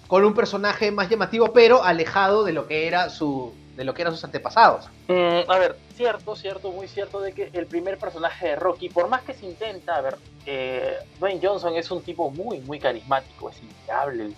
con 0.06 0.24
un 0.24 0.34
personaje 0.34 0.90
más 0.90 1.08
llamativo, 1.08 1.52
pero 1.52 1.82
alejado 1.82 2.44
de 2.44 2.52
lo 2.52 2.66
que 2.66 2.86
era 2.86 3.10
su, 3.10 3.52
de 3.80 3.86
lo 3.86 3.94
que 3.94 4.02
eran 4.02 4.12
sus 4.12 4.22
antepasados. 4.24 4.90
Mm, 5.08 5.50
a 5.50 5.58
ver, 5.58 5.74
cierto, 5.96 6.36
cierto, 6.36 6.70
muy 6.70 6.86
cierto 6.86 7.18
de 7.18 7.32
que 7.32 7.48
el 7.54 7.64
primer 7.64 7.96
personaje 7.96 8.48
de 8.48 8.56
Rocky, 8.56 8.90
por 8.90 9.08
más 9.08 9.22
que 9.22 9.32
se 9.32 9.46
intenta, 9.46 9.96
a 9.96 10.02
ver, 10.02 10.18
eh, 10.44 10.98
Dwayne 11.18 11.40
Johnson 11.42 11.74
es 11.74 11.90
un 11.90 12.02
tipo 12.02 12.30
muy, 12.30 12.60
muy 12.60 12.78
carismático, 12.78 13.48
es 13.48 13.56
innegable 13.62 14.34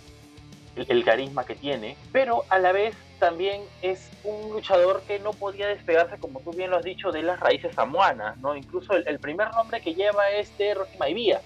el, 0.77 1.05
carisma 1.05 1.45
que 1.45 1.57
tiene, 1.57 1.97
pero 2.13 2.45
a 2.51 2.61
la 2.61 2.71
vez 2.71 2.95
también 3.19 3.63
es 3.83 4.09
un 4.23 4.53
luchador 4.53 5.03
que 5.09 5.19
no 5.19 5.33
podía 5.33 5.67
despegarse, 5.67 6.19
como 6.19 6.39
tú 6.39 6.53
bien 6.53 6.71
lo 6.71 6.77
has 6.77 6.85
dicho, 6.85 7.11
de 7.11 7.23
las 7.25 7.41
raíces 7.41 7.75
samuanas, 7.75 8.37
¿no? 8.39 8.55
Incluso 8.55 8.93
el, 8.95 9.19
primer 9.19 9.53
nombre 9.55 9.81
que 9.81 9.97
lleva 9.97 10.31
es 10.31 10.57
de 10.57 10.75
Rocky 10.75 10.99
Maivia, 10.99 11.41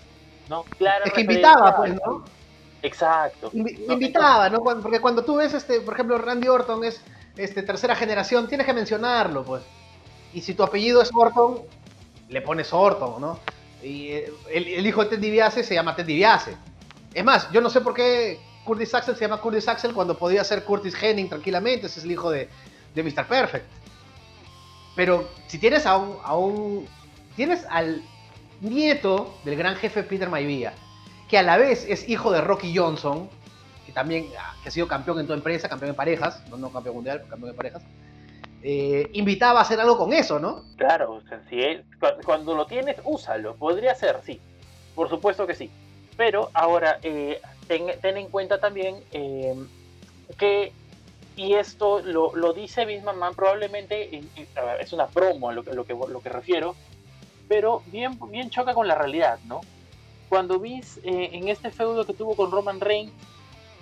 ¿no? 0.50 0.64
Claro. 0.76 1.06
Es 1.06 1.14
que 1.14 1.22
invitaba, 1.22 1.74
pues, 1.78 1.94
¿no? 1.94 2.26
Exacto. 2.82 3.50
invitaba, 3.54 4.50
¿no? 4.50 4.58
Porque 4.58 5.00
cuando 5.00 5.24
tú 5.24 5.36
ves, 5.36 5.54
este, 5.54 5.80
por 5.80 5.94
ejemplo, 5.94 6.18
Randy 6.18 6.48
Orton 6.48 6.84
es 6.84 7.02
este, 7.36 7.62
tercera 7.62 7.94
generación, 7.94 8.48
tienes 8.48 8.66
que 8.66 8.72
mencionarlo, 8.72 9.44
pues. 9.44 9.62
Y 10.32 10.40
si 10.40 10.54
tu 10.54 10.62
apellido 10.62 11.02
es 11.02 11.10
Orton, 11.14 11.60
le 12.28 12.40
pones 12.42 12.72
Orton, 12.72 13.20
¿no? 13.20 13.38
Y 13.82 14.08
eh, 14.08 14.32
el, 14.52 14.86
hijo 14.86 15.04
de 15.04 15.10
Ted 15.10 15.18
DiBiase 15.18 15.62
se 15.62 15.74
llama 15.74 15.94
Ted 15.94 16.06
DiBiase. 16.06 16.56
Es 17.14 17.24
más, 17.24 17.50
yo 17.52 17.60
no 17.60 17.70
sé 17.70 17.80
por 17.80 17.94
qué 17.94 18.40
Curtis 18.64 18.94
Axel 18.94 19.14
se 19.14 19.22
llama 19.22 19.40
Curtis 19.40 19.68
Axel 19.68 19.94
cuando 19.94 20.18
podía 20.18 20.44
ser 20.44 20.64
Curtis 20.64 21.00
Henning 21.00 21.28
tranquilamente, 21.28 21.86
ese 21.86 22.00
es 22.00 22.04
el 22.04 22.12
hijo 22.12 22.30
de, 22.30 22.48
de 22.94 23.02
Mr. 23.02 23.26
Perfect. 23.26 23.66
Pero 24.96 25.28
si 25.46 25.58
tienes 25.58 25.86
a 25.86 25.96
un, 25.96 26.16
a 26.24 26.36
un. 26.36 26.88
Tienes 27.36 27.64
al 27.68 28.02
nieto 28.62 29.34
del 29.44 29.56
gran 29.56 29.76
jefe 29.76 30.02
Peter 30.02 30.30
Maivia, 30.30 30.72
que 31.28 31.38
a 31.38 31.42
la 31.42 31.58
vez 31.58 31.84
es 31.86 32.08
hijo 32.08 32.32
de 32.32 32.40
Rocky 32.40 32.74
Johnson, 32.74 33.28
también 33.96 34.28
ah, 34.38 34.54
que 34.62 34.68
ha 34.68 34.70
sido 34.70 34.86
campeón 34.86 35.18
en 35.20 35.26
tu 35.26 35.32
empresa, 35.32 35.70
campeón 35.70 35.88
en 35.88 35.96
parejas, 35.96 36.46
no, 36.50 36.58
no 36.58 36.70
campeón 36.70 36.96
mundial, 36.96 37.24
campeón 37.30 37.52
en 37.52 37.56
parejas, 37.56 37.82
eh, 38.62 39.08
invitaba 39.14 39.60
a 39.60 39.62
hacer 39.62 39.80
algo 39.80 39.96
con 39.96 40.12
eso, 40.12 40.38
¿no? 40.38 40.64
Claro, 40.76 41.22
si 41.48 41.62
cuando 42.26 42.54
lo 42.54 42.66
tienes, 42.66 42.98
úsalo. 43.04 43.54
Podría 43.54 43.94
ser, 43.94 44.20
sí. 44.22 44.38
Por 44.94 45.08
supuesto 45.08 45.46
que 45.46 45.54
sí. 45.54 45.70
Pero 46.14 46.50
ahora, 46.52 46.98
eh, 47.02 47.40
ten, 47.68 47.88
en 48.02 48.28
cuenta 48.28 48.60
también 48.60 49.02
em, 49.12 49.66
que, 50.36 50.74
y 51.34 51.54
esto 51.54 52.00
lo, 52.00 52.36
lo 52.36 52.52
dice 52.52 52.84
McMahon, 52.84 53.34
probablemente 53.34 54.20
es 54.78 54.92
una 54.92 55.06
promo 55.06 55.48
a 55.48 55.54
lo, 55.54 55.62
lo, 55.62 55.86
que, 55.86 55.94
lo 55.94 56.20
que 56.20 56.28
refiero, 56.28 56.76
pero 57.48 57.82
bien, 57.86 58.18
bien 58.28 58.50
choca 58.50 58.74
con 58.74 58.88
la 58.88 58.94
realidad, 58.94 59.38
¿no? 59.46 59.62
Cuando 60.28 60.58
Vince 60.58 61.00
eh, 61.02 61.30
en 61.32 61.48
este 61.48 61.70
feudo 61.70 62.04
que 62.04 62.12
tuvo 62.12 62.36
con 62.36 62.50
Roman 62.50 62.80
Reigns, 62.80 63.12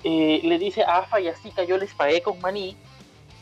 eh, 0.05 0.41
le 0.43 0.59
dice 0.59 0.83
a 0.83 0.99
Afa 0.99 1.21
y 1.21 1.29
a 1.29 1.35
Zika, 1.35 1.65
yo 1.65 1.79
les 1.79 1.93
pagué 1.95 2.23
con 2.23 2.41
maní, 2.41 2.77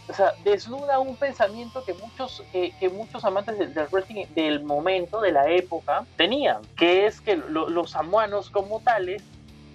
o 0.09 0.15
sea, 0.15 0.33
desnuda 0.45 0.99
un 0.99 1.17
pensamiento 1.17 1.85
que 1.85 1.95
muchos, 1.95 2.43
que 2.53 2.89
muchos 2.89 3.25
amantes 3.25 3.59
del, 3.59 3.87
wrestling 3.91 4.27
del 4.35 4.63
momento, 4.63 5.21
de 5.21 5.33
la 5.33 5.49
época, 5.51 6.05
tenían, 6.17 6.63
que 6.77 7.07
es 7.07 7.21
que 7.21 7.37
los 7.37 7.91
samuanos 7.91 8.51
como 8.51 8.81
tales 8.81 9.23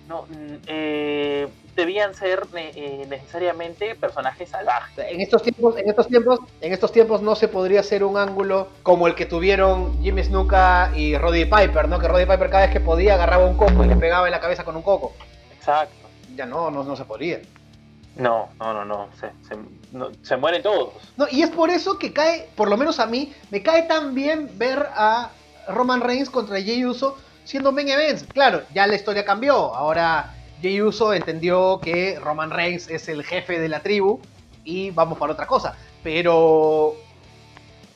no, 0.07 0.23
mm, 0.23 0.55
eh, 0.67 1.47
debían 1.75 2.13
ser 2.13 2.47
eh, 2.55 3.05
necesariamente 3.09 3.95
personajes 3.95 4.49
salvajes. 4.49 5.05
En 5.09 5.21
estos 5.21 5.43
tiempos, 5.43 5.77
en 5.77 5.89
estos 5.89 6.07
tiempos, 6.07 6.39
en 6.61 6.73
estos 6.73 6.91
tiempos 6.91 7.21
no 7.21 7.35
se 7.35 7.47
podría 7.47 7.81
hacer 7.81 8.03
un 8.03 8.17
ángulo 8.17 8.67
como 8.83 9.07
el 9.07 9.15
que 9.15 9.25
tuvieron 9.25 10.01
Jimmy 10.01 10.23
Snuka 10.23 10.91
y 10.95 11.17
Roddy 11.17 11.45
Piper, 11.45 11.87
¿no? 11.87 11.99
Que 11.99 12.07
Roddy 12.07 12.25
Piper 12.25 12.49
cada 12.49 12.65
vez 12.65 12.71
que 12.71 12.79
podía 12.79 13.13
agarraba 13.13 13.45
un 13.45 13.57
coco 13.57 13.83
y 13.83 13.87
le 13.87 13.95
pegaba 13.95 14.27
en 14.27 14.31
la 14.31 14.39
cabeza 14.39 14.63
con 14.63 14.75
un 14.75 14.81
coco. 14.81 15.13
Exacto 15.55 16.06
ya 16.37 16.45
no, 16.45 16.71
no, 16.71 16.83
no 16.83 16.95
se 16.95 17.03
podría. 17.03 17.41
No, 18.15 18.49
no, 18.59 18.73
no, 18.73 18.85
no. 18.85 19.09
Se, 19.19 19.31
se, 20.23 20.37
mueren 20.37 20.63
todos. 20.63 20.93
No, 21.17 21.27
y 21.29 21.41
es 21.43 21.49
por 21.49 21.69
eso 21.69 21.99
que 21.99 22.13
cae, 22.13 22.49
por 22.55 22.69
lo 22.69 22.77
menos 22.77 22.99
a 22.99 23.05
mí, 23.05 23.33
me 23.51 23.61
cae 23.61 23.83
tan 23.83 24.15
bien 24.15 24.49
ver 24.57 24.87
a 24.95 25.31
Roman 25.67 26.01
Reigns 26.01 26.29
contra 26.29 26.61
Jey 26.61 26.85
Uso 26.85 27.17
siendo 27.43 27.71
main 27.71 27.89
events. 27.89 28.25
Claro, 28.33 28.63
ya 28.73 28.87
la 28.87 28.95
historia 28.95 29.23
cambió. 29.23 29.73
Ahora 29.75 30.35
Jey 30.61 30.81
Uso 30.81 31.13
entendió 31.13 31.79
que 31.81 32.19
Roman 32.19 32.49
Reigns 32.49 32.89
es 32.89 33.07
el 33.07 33.23
jefe 33.23 33.59
de 33.59 33.69
la 33.69 33.81
tribu 33.81 34.19
y 34.63 34.91
vamos 34.91 35.17
para 35.17 35.33
otra 35.33 35.45
cosa. 35.45 35.75
Pero. 36.03 36.95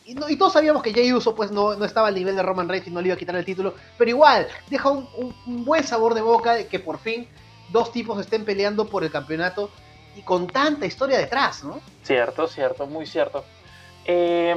Y, 0.05 0.35
todos 0.35 0.53
sabíamos 0.53 0.83
que 0.83 0.93
Jey 0.93 1.13
Uso 1.13 1.35
pues 1.35 1.51
no, 1.51 1.75
no, 1.75 1.85
estaba 1.85 2.09
al 2.09 2.15
nivel 2.15 2.35
de 2.35 2.43
Roman 2.43 2.67
Reigns 2.67 2.87
y 2.87 2.91
no 2.91 3.01
le 3.01 3.07
iba 3.07 3.15
a 3.15 3.19
quitar 3.19 3.35
el 3.35 3.45
título. 3.45 3.73
Pero 3.97 4.09
igual, 4.09 4.47
deja 4.69 4.89
un, 4.89 5.07
un 5.47 5.65
buen 5.65 5.83
sabor 5.83 6.13
de 6.13 6.21
boca 6.21 6.53
de 6.53 6.67
que 6.67 6.79
por 6.79 6.99
fin 6.99 7.27
dos 7.71 7.91
tipos 7.91 8.19
estén 8.19 8.45
peleando 8.45 8.85
por 8.85 9.03
el 9.03 9.11
campeonato 9.11 9.69
y 10.15 10.21
con 10.21 10.47
tanta 10.47 10.85
historia 10.85 11.17
detrás, 11.17 11.63
¿no? 11.63 11.79
Cierto, 12.03 12.47
cierto, 12.47 12.85
muy 12.87 13.05
cierto. 13.05 13.45
Eh, 14.05 14.55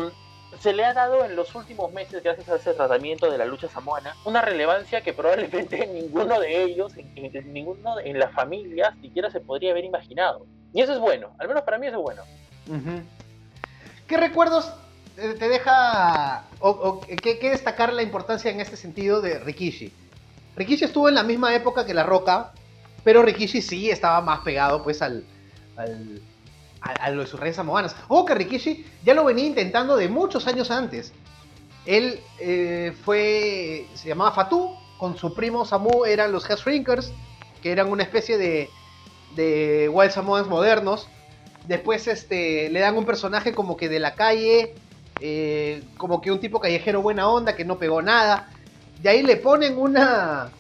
se 0.61 0.73
le 0.73 0.85
ha 0.85 0.95
dado 0.95 1.25
en 1.25 1.37
los 1.37 1.55
últimos 1.55 1.93
meses, 1.93 2.23
gracias 2.23 2.49
a 2.49 2.57
ese 2.57 2.75
tratamiento 2.75 3.31
de 3.31 3.39
la 3.39 3.45
lucha 3.45 3.69
samoana, 3.69 4.15
una 4.25 4.41
relevancia 4.41 5.03
que 5.03 5.13
probablemente 5.13 5.87
ninguno 5.93 6.41
de 6.41 6.63
ellos, 6.63 6.93
en, 6.97 7.53
ninguno 7.53 7.99
en 8.01 8.19
las 8.19 8.33
familias, 8.33 8.95
siquiera 9.01 9.31
se 9.31 9.41
podría 9.41 9.73
haber 9.73 9.85
imaginado. 9.85 10.47
Y 10.73 10.81
eso 10.81 10.93
es 10.93 11.01
bueno, 11.01 11.35
al 11.39 11.49
menos 11.49 11.63
para 11.63 11.79
mí 11.79 11.87
eso 11.87 11.97
es 11.97 12.03
bueno. 12.03 12.23
¿Qué 14.07 14.17
recuerdos 14.17 14.73
te 15.17 15.49
deja, 15.49 16.45
o, 16.61 17.01
¿qué, 17.01 17.39
destacar 17.41 17.93
la 17.93 18.03
importancia 18.03 18.51
en 18.51 18.61
este 18.61 18.77
sentido 18.77 19.21
de 19.21 19.39
Rikishi? 19.39 19.93
Rikishi 20.57 20.85
estuvo 20.85 21.09
en 21.09 21.15
la 21.15 21.23
misma 21.23 21.55
época 21.55 21.85
que 21.87 21.95
La 21.95 22.03
Roca, 22.03 22.53
pero 23.05 23.23
Rikishi 23.23 23.63
sí 23.63 23.91
estaba 23.91 24.21
más 24.21 24.41
pegado 24.41 24.83
pues 24.83 25.03
al, 25.03 25.25
al 25.77 26.23
a, 26.85 27.11
los 27.11 27.33
reyes 27.39 27.57
samoanas. 27.57 27.97
O 28.09 28.25
que 28.25 28.35
Rikishi 28.35 28.87
ya 29.05 29.15
lo 29.15 29.25
venía 29.25 29.47
intentando 29.47 29.97
de 29.97 30.09
muchos 30.09 30.47
años 30.47 30.71
antes. 30.71 31.13
Él 31.87 32.21
eh, 32.41 32.93
fue, 33.05 33.87
se 33.95 34.09
llamaba 34.09 34.33
Fatu, 34.33 34.75
con 34.99 35.17
su 35.17 35.35
primo 35.35 35.65
Samu 35.65 36.05
eran 36.05 36.33
los 36.33 36.49
Shrinkers, 36.49 37.13
que 37.63 37.73
eran 37.73 37.91
una 37.91 38.03
especie 38.03 38.39
de, 38.39 38.71
de 39.37 39.89
Wild 39.89 40.13
Samoans 40.13 40.49
modernos. 40.49 41.09
Después 41.67 42.07
este, 42.09 42.69
le 42.71 42.81
dan 42.81 42.97
un 42.97 43.05
personaje 43.05 43.55
como 43.55 43.77
que 43.77 43.89
de 43.89 43.99
la 43.99 44.15
calle, 44.15 44.75
eh, 45.21 45.83
como 45.97 46.21
que 46.21 46.31
un 46.31 46.41
tipo 46.41 46.61
callejero 46.61 47.03
buena 47.03 47.29
onda, 47.29 47.57
que 47.57 47.65
no 47.65 47.79
pegó 47.79 48.03
nada. 48.03 48.49
De 49.03 49.09
ahí 49.09 49.23
le 49.23 49.37
ponen 49.37 49.79
una... 49.79 50.51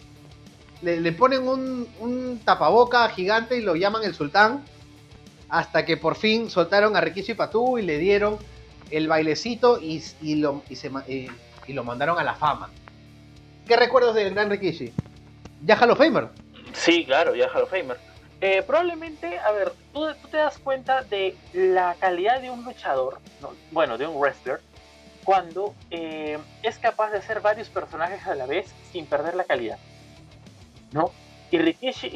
Le, 0.84 1.12
ponen 1.12 1.48
un, 1.48 1.88
un 1.98 2.40
tapaboca 2.44 3.08
gigante 3.08 3.56
y 3.56 3.62
lo 3.62 3.74
llaman 3.74 4.04
el 4.04 4.14
sultán 4.14 4.64
hasta 5.48 5.84
que 5.84 5.96
por 5.96 6.16
fin 6.16 6.50
soltaron 6.50 6.96
a 6.96 7.00
Rikishi 7.00 7.34
Patu 7.34 7.78
y 7.78 7.82
le 7.82 7.98
dieron 7.98 8.38
el 8.90 9.08
bailecito 9.08 9.78
y, 9.80 10.02
lo, 10.36 10.62
y, 10.68 11.72
lo 11.72 11.84
mandaron 11.84 12.18
a 12.18 12.24
la 12.24 12.34
fama. 12.34 12.70
¿Qué 13.66 13.76
recuerdos 13.76 14.14
del 14.14 14.34
gran 14.34 14.50
Rikishi? 14.50 14.92
¿Ya 15.64 15.76
Hall 15.76 15.90
of 15.90 15.98
Famer? 15.98 16.28
Sí, 16.72 17.04
claro, 17.04 17.34
ya 17.34 17.48
Hall 17.48 17.62
of 17.62 17.70
Famer. 17.70 17.98
Eh, 18.40 18.62
probablemente, 18.66 19.38
a 19.38 19.52
ver, 19.52 19.72
tú, 19.92 20.06
te 20.30 20.36
das 20.36 20.58
cuenta 20.58 21.02
de 21.02 21.34
la 21.52 21.96
calidad 21.98 22.40
de 22.42 22.50
un 22.50 22.64
luchador, 22.64 23.18
bueno, 23.70 23.96
de 23.96 24.06
un 24.06 24.20
wrestler, 24.20 24.60
cuando 25.24 25.74
eh, 25.90 26.38
es 26.62 26.78
capaz 26.78 27.10
de 27.10 27.18
hacer 27.18 27.40
varios 27.40 27.68
personajes 27.68 28.26
a 28.26 28.34
la 28.34 28.44
vez 28.44 28.66
sin 28.92 29.06
perder 29.06 29.34
la 29.34 29.44
calidad. 29.44 29.78
¿No? 30.94 31.10
Y 31.50 31.58
Rikishi, 31.58 32.06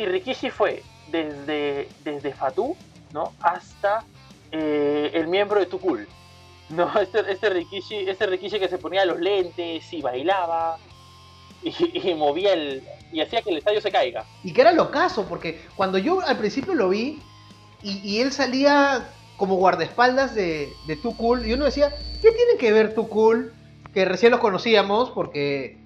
y 0.47 0.51
fue 0.51 0.83
desde, 1.11 1.89
desde 2.05 2.33
Fatu 2.33 2.75
¿no? 3.13 3.33
Hasta 3.41 4.05
eh, 4.53 5.11
el 5.15 5.27
miembro 5.27 5.61
de 5.61 5.67
Tukul. 5.67 6.09
¿no? 6.71 6.91
Este, 7.01 7.31
este, 7.31 7.51
Rikishi, 7.51 7.97
este 8.09 8.27
Rikishi 8.27 8.59
que 8.59 8.69
se 8.69 8.79
ponía 8.79 9.05
los 9.05 9.21
lentes 9.21 9.93
y 9.93 10.01
bailaba 10.01 10.79
y, 11.63 12.15
movía 12.15 12.53
el. 12.53 12.83
y 13.13 13.21
hacía 13.21 13.43
que 13.43 13.51
el 13.51 13.59
estadio 13.59 13.81
se 13.81 13.91
caiga. 13.91 14.25
Y 14.45 14.53
que 14.53 14.61
era 14.61 14.73
lo 14.73 14.91
caso, 14.91 15.27
porque 15.29 15.61
cuando 15.77 15.99
yo 15.99 16.21
al 16.21 16.39
principio 16.39 16.75
lo 16.75 16.89
vi 16.89 17.21
y, 17.83 18.21
él 18.21 18.33
salía 18.33 19.09
como 19.37 19.55
guardaespaldas 19.57 20.35
de, 20.35 20.69
de 20.87 20.99
Cool, 21.17 21.47
y 21.47 21.53
uno 21.53 21.65
decía, 21.65 21.91
¿qué 22.21 22.33
tiene 22.33 22.57
que 22.59 22.73
ver 22.73 22.95
Cool? 22.95 23.53
Que 23.95 24.05
recién 24.05 24.33
los 24.33 24.41
conocíamos, 24.41 25.11
porque 25.11 25.79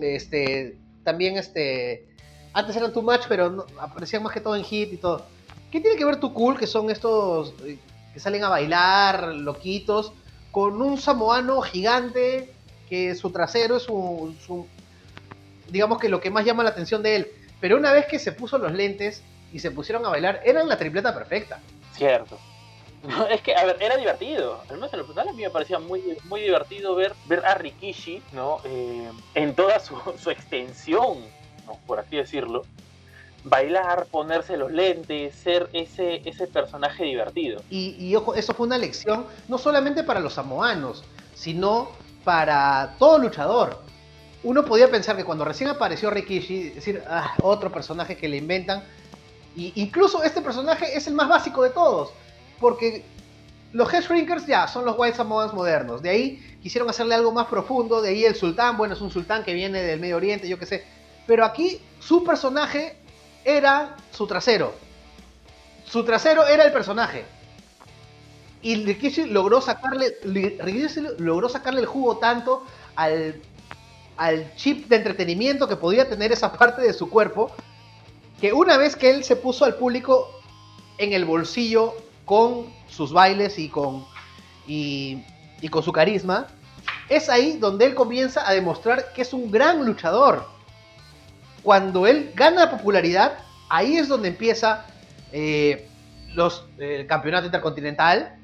este 0.00 0.76
también 1.04 1.36
este 1.36 2.09
antes 2.52 2.76
eran 2.76 2.92
Too 2.92 3.02
Much, 3.02 3.22
pero 3.28 3.66
aparecían 3.78 4.22
más 4.22 4.32
que 4.32 4.40
todo 4.40 4.56
en 4.56 4.64
Hit 4.64 4.92
y 4.92 4.96
todo. 4.96 5.24
¿Qué 5.70 5.80
tiene 5.80 5.96
que 5.96 6.04
ver 6.04 6.18
tu 6.18 6.32
cool, 6.34 6.58
que 6.58 6.66
son 6.66 6.90
estos 6.90 7.54
eh, 7.64 7.78
que 8.12 8.20
salen 8.20 8.42
a 8.42 8.48
bailar, 8.48 9.28
loquitos, 9.34 10.12
con 10.50 10.82
un 10.82 11.00
samoano 11.00 11.60
gigante 11.60 12.52
que 12.88 13.14
su 13.14 13.30
trasero 13.30 13.76
es 13.76 13.84
su, 13.84 14.66
digamos 15.68 15.98
que 15.98 16.08
lo 16.08 16.20
que 16.20 16.30
más 16.30 16.44
llama 16.44 16.64
la 16.64 16.70
atención 16.70 17.02
de 17.02 17.16
él. 17.16 17.28
Pero 17.60 17.76
una 17.76 17.92
vez 17.92 18.06
que 18.06 18.18
se 18.18 18.32
puso 18.32 18.58
los 18.58 18.72
lentes 18.72 19.22
y 19.52 19.60
se 19.60 19.70
pusieron 19.70 20.04
a 20.06 20.08
bailar, 20.08 20.40
eran 20.44 20.68
la 20.68 20.76
tripleta 20.76 21.14
perfecta. 21.14 21.60
Cierto. 21.92 22.36
es 23.30 23.40
que, 23.42 23.54
a 23.54 23.64
ver, 23.64 23.76
era 23.80 23.96
divertido. 23.96 24.60
Al 24.68 24.76
menos 24.76 24.92
en 24.92 24.98
lo 24.98 25.06
personal 25.06 25.28
a 25.28 25.32
mí 25.32 25.42
me 25.42 25.50
parecía 25.50 25.78
muy, 25.78 26.02
muy 26.24 26.40
divertido 26.40 26.96
ver, 26.96 27.14
ver 27.26 27.46
a 27.46 27.54
Rikishi, 27.54 28.20
¿no? 28.32 28.60
Eh, 28.64 29.08
en 29.36 29.54
toda 29.54 29.78
su 29.78 30.30
extensión, 30.30 31.18
por 31.86 32.00
así 32.00 32.16
decirlo 32.16 32.62
bailar, 33.44 34.06
ponerse 34.10 34.56
los 34.56 34.70
lentes, 34.70 35.34
ser 35.34 35.68
ese, 35.72 36.22
ese 36.28 36.46
personaje 36.46 37.04
divertido. 37.04 37.62
Y, 37.70 38.14
ojo, 38.14 38.34
eso 38.34 38.54
fue 38.54 38.66
una 38.66 38.78
lección 38.78 39.26
no 39.48 39.58
solamente 39.58 40.04
para 40.04 40.20
los 40.20 40.34
samoanos, 40.34 41.04
sino 41.34 41.90
para 42.24 42.96
todo 42.98 43.18
luchador. 43.18 43.82
Uno 44.42 44.64
podía 44.64 44.90
pensar 44.90 45.16
que 45.16 45.24
cuando 45.24 45.44
recién 45.44 45.68
apareció 45.70 46.10
Rikishi, 46.10 46.70
decir, 46.70 47.02
ah, 47.08 47.34
otro 47.42 47.70
personaje 47.70 48.16
que 48.16 48.28
le 48.28 48.38
inventan, 48.38 48.82
y 49.56 49.72
incluso 49.76 50.22
este 50.22 50.40
personaje 50.40 50.96
es 50.96 51.06
el 51.06 51.14
más 51.14 51.28
básico 51.28 51.62
de 51.62 51.70
todos, 51.70 52.10
porque 52.58 53.04
los 53.72 53.92
Head 53.92 54.02
Shrinkers 54.02 54.46
ya 54.46 54.66
son 54.66 54.84
los 54.84 54.96
White 54.98 55.16
Samoans 55.16 55.52
modernos, 55.52 56.02
de 56.02 56.10
ahí 56.10 56.58
quisieron 56.62 56.88
hacerle 56.88 57.14
algo 57.14 57.32
más 57.32 57.46
profundo, 57.46 58.00
de 58.00 58.10
ahí 58.10 58.24
el 58.24 58.34
sultán, 58.34 58.76
bueno, 58.76 58.94
es 58.94 59.00
un 59.00 59.10
sultán 59.10 59.44
que 59.44 59.52
viene 59.52 59.82
del 59.82 60.00
Medio 60.00 60.16
Oriente, 60.16 60.48
yo 60.48 60.58
qué 60.58 60.66
sé, 60.66 60.84
pero 61.30 61.44
aquí 61.44 61.80
su 62.00 62.24
personaje 62.24 62.96
era 63.44 63.94
su 64.10 64.26
trasero. 64.26 64.74
Su 65.84 66.02
trasero 66.02 66.44
era 66.44 66.64
el 66.64 66.72
personaje. 66.72 67.24
Y 68.62 68.84
Rikishi 68.84 69.26
logró 69.26 69.60
sacarle, 69.60 70.16
logró 71.18 71.48
sacarle 71.48 71.82
el 71.82 71.86
jugo 71.86 72.16
tanto 72.16 72.66
al, 72.96 73.40
al 74.16 74.52
chip 74.56 74.88
de 74.88 74.96
entretenimiento 74.96 75.68
que 75.68 75.76
podía 75.76 76.08
tener 76.08 76.32
esa 76.32 76.50
parte 76.52 76.82
de 76.82 76.92
su 76.92 77.08
cuerpo, 77.08 77.52
que 78.40 78.52
una 78.52 78.76
vez 78.76 78.96
que 78.96 79.10
él 79.10 79.22
se 79.22 79.36
puso 79.36 79.64
al 79.64 79.76
público 79.76 80.28
en 80.98 81.12
el 81.12 81.24
bolsillo 81.24 81.94
con 82.24 82.66
sus 82.88 83.12
bailes 83.12 83.56
y 83.56 83.68
con, 83.68 84.04
y, 84.66 85.22
y 85.60 85.68
con 85.68 85.84
su 85.84 85.92
carisma, 85.92 86.48
es 87.08 87.28
ahí 87.28 87.56
donde 87.56 87.84
él 87.84 87.94
comienza 87.94 88.48
a 88.48 88.52
demostrar 88.52 89.12
que 89.12 89.22
es 89.22 89.32
un 89.32 89.48
gran 89.52 89.86
luchador 89.86 90.58
cuando 91.62 92.06
él 92.06 92.32
gana 92.34 92.70
popularidad, 92.70 93.38
ahí 93.68 93.96
es 93.96 94.08
donde 94.08 94.28
empieza 94.28 94.86
eh, 95.32 95.88
los, 96.34 96.64
el 96.78 97.06
campeonato 97.06 97.46
intercontinental. 97.46 98.36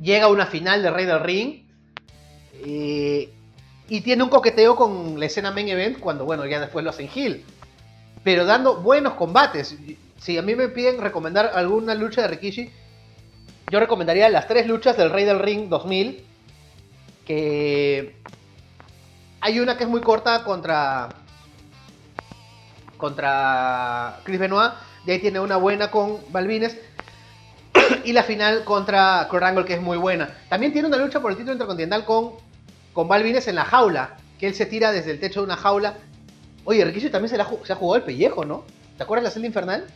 Llega 0.00 0.26
a 0.26 0.28
una 0.28 0.46
final 0.46 0.82
de 0.82 0.90
Rey 0.90 1.06
del 1.06 1.20
Ring. 1.20 1.64
Eh, 2.66 3.30
y 3.88 4.00
tiene 4.00 4.22
un 4.22 4.30
coqueteo 4.30 4.76
con 4.76 5.20
la 5.20 5.26
escena 5.26 5.50
main 5.50 5.68
event 5.68 5.98
cuando, 5.98 6.24
bueno, 6.24 6.46
ya 6.46 6.60
después 6.60 6.84
lo 6.84 6.90
hacen 6.90 7.08
Hill. 7.14 7.44
Pero 8.22 8.46
dando 8.46 8.76
buenos 8.76 9.14
combates. 9.14 9.76
Si 10.18 10.38
a 10.38 10.42
mí 10.42 10.54
me 10.54 10.68
piden 10.68 11.00
recomendar 11.00 11.50
alguna 11.54 11.94
lucha 11.94 12.22
de 12.22 12.28
Rikishi, 12.28 12.70
yo 13.70 13.80
recomendaría 13.80 14.28
las 14.30 14.48
tres 14.48 14.66
luchas 14.66 14.96
del 14.96 15.10
Rey 15.10 15.24
del 15.24 15.40
Ring 15.40 15.68
2000. 15.68 16.24
Que 17.26 18.16
hay 19.40 19.60
una 19.60 19.76
que 19.76 19.84
es 19.84 19.90
muy 19.90 20.00
corta 20.00 20.44
contra 20.44 21.08
contra 22.96 24.20
Chris 24.24 24.38
Benoit. 24.38 24.72
De 25.04 25.12
ahí 25.14 25.18
tiene 25.18 25.40
una 25.40 25.56
buena 25.56 25.90
con 25.90 26.18
Balvines. 26.30 26.76
y 28.04 28.12
la 28.12 28.22
final 28.22 28.64
contra 28.64 29.26
Kurt 29.30 29.42
Angle, 29.42 29.64
que 29.64 29.74
es 29.74 29.80
muy 29.80 29.96
buena. 29.98 30.36
También 30.48 30.72
tiene 30.72 30.88
una 30.88 30.96
lucha 30.96 31.20
por 31.20 31.30
el 31.30 31.36
título 31.36 31.52
intercontinental 31.52 32.04
con, 32.04 32.32
con 32.92 33.08
Balvines 33.08 33.48
en 33.48 33.56
la 33.56 33.64
jaula. 33.64 34.16
Que 34.38 34.46
él 34.46 34.54
se 34.54 34.66
tira 34.66 34.92
desde 34.92 35.10
el 35.10 35.20
techo 35.20 35.40
de 35.40 35.46
una 35.46 35.56
jaula. 35.56 35.94
Oye, 36.64 36.84
Rikishi 36.84 37.10
también 37.10 37.28
se, 37.28 37.36
se 37.36 37.72
ha 37.72 37.76
jugado 37.76 37.96
el 37.96 38.02
pellejo, 38.02 38.44
¿no? 38.44 38.64
¿Te 38.96 39.02
acuerdas 39.02 39.24
de 39.24 39.28
la 39.28 39.34
celda 39.34 39.46
infernal? 39.48 39.86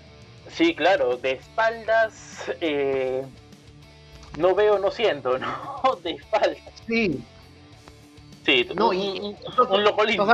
Sí, 0.50 0.74
claro, 0.74 1.16
de 1.16 1.32
espaldas. 1.32 2.50
Eh, 2.60 3.24
no 4.36 4.54
veo, 4.54 4.78
no 4.78 4.90
siento, 4.90 5.38
¿no? 5.38 5.98
De 6.02 6.12
espaldas. 6.12 6.58
Sí. 6.86 7.22
Sí, 8.44 8.66
no, 8.74 8.92
y, 8.92 9.20
un, 9.20 9.36
un, 9.70 9.84
loco 9.84 10.04
lindo. 10.04 10.26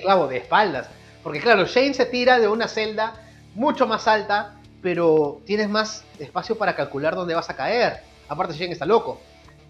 clavo 0.00 0.28
de 0.28 0.36
espaldas. 0.36 0.88
Porque 1.22 1.40
claro, 1.40 1.66
Shane 1.66 1.94
se 1.94 2.06
tira 2.06 2.38
de 2.38 2.48
una 2.48 2.68
celda 2.68 3.14
mucho 3.54 3.86
más 3.86 4.08
alta, 4.08 4.54
pero 4.82 5.40
tienes 5.44 5.68
más 5.68 6.04
espacio 6.18 6.56
para 6.56 6.74
calcular 6.74 7.14
dónde 7.14 7.34
vas 7.34 7.50
a 7.50 7.56
caer. 7.56 8.00
Aparte 8.28 8.54
Shane 8.54 8.72
está 8.72 8.86
loco. 8.86 9.20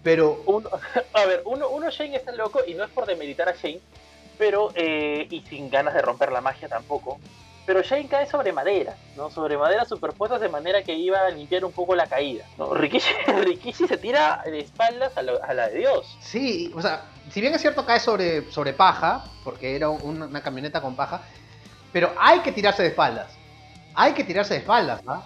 Pero... 0.03 0.43
a 1.13 1.25
ver, 1.25 1.41
uno, 1.45 1.69
uno 1.69 1.89
Shane 1.89 2.15
está 2.15 2.31
loco 2.31 2.61
y 2.65 2.73
no 2.73 2.83
es 2.83 2.89
por 2.91 3.05
demeritar 3.05 3.49
a 3.49 3.53
Shane, 3.53 3.81
pero... 4.37 4.71
Eh, 4.75 5.27
y 5.29 5.41
sin 5.41 5.69
ganas 5.69 5.93
de 5.93 6.01
romper 6.01 6.31
la 6.31 6.41
magia 6.41 6.67
tampoco. 6.67 7.19
Pero 7.65 7.81
Shane 7.83 8.07
cae 8.07 8.27
sobre 8.27 8.51
madera, 8.51 8.95
¿no? 9.15 9.29
Sobre 9.29 9.57
madera 9.57 9.85
superpuestas 9.85 10.41
de 10.41 10.49
manera 10.49 10.83
que 10.83 10.93
iba 10.93 11.19
a 11.19 11.29
limpiar 11.29 11.63
un 11.63 11.71
poco 11.71 11.95
la 11.95 12.07
caída. 12.07 12.45
¿no? 12.57 12.73
Rikishi, 12.73 13.87
se 13.87 13.97
tira 13.97 14.41
de 14.45 14.59
espaldas 14.59 15.15
a, 15.15 15.21
la 15.21 15.69
de 15.69 15.77
Dios. 15.77 16.17
Sí, 16.21 16.71
o 16.75 16.81
sea, 16.81 17.03
si 17.29 17.39
bien 17.39 17.53
es 17.53 17.61
cierto 17.61 17.85
cae 17.85 17.99
sobre, 17.99 18.51
sobre 18.51 18.73
paja, 18.73 19.23
porque 19.43 19.75
era 19.75 19.89
una 19.89 20.41
camioneta 20.41 20.81
con 20.81 20.95
paja, 20.95 21.21
pero 21.91 22.13
hay 22.19 22.39
que 22.39 22.51
tirarse 22.51 22.83
de 22.83 22.89
espaldas. 22.89 23.31
Hay 23.93 24.13
que 24.13 24.23
tirarse 24.23 24.55
de 24.55 24.59
espaldas. 24.61 25.01
¿ah? 25.07 25.23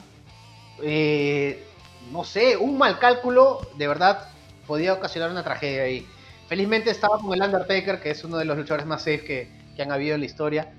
Eh, 0.82 1.64
no 2.12 2.24
sé, 2.24 2.58
un 2.58 2.78
mal 2.78 3.00
cálculo, 3.00 3.62
de 3.76 3.88
verdad, 3.88 4.30
podía 4.68 4.94
ocasionar 4.94 5.32
una 5.32 5.44
tragedia 5.44 5.84
ahí. 5.84 6.08
Felizmente 6.48 6.92
estaba 6.92 7.18
con 7.20 7.34
el 7.34 7.42
Undertaker, 7.42 8.02
que 8.02 8.12
es 8.12 8.24
uno 8.24 8.38
de 8.38 8.46
los 8.46 8.58
luchadores 8.58 8.86
más 8.86 9.02
safe 9.02 9.24
que, 9.24 9.50
que 9.76 9.82
han 9.82 9.92
habido 9.92 10.16
en 10.16 10.22
la 10.22 10.26
historia. 10.26 10.74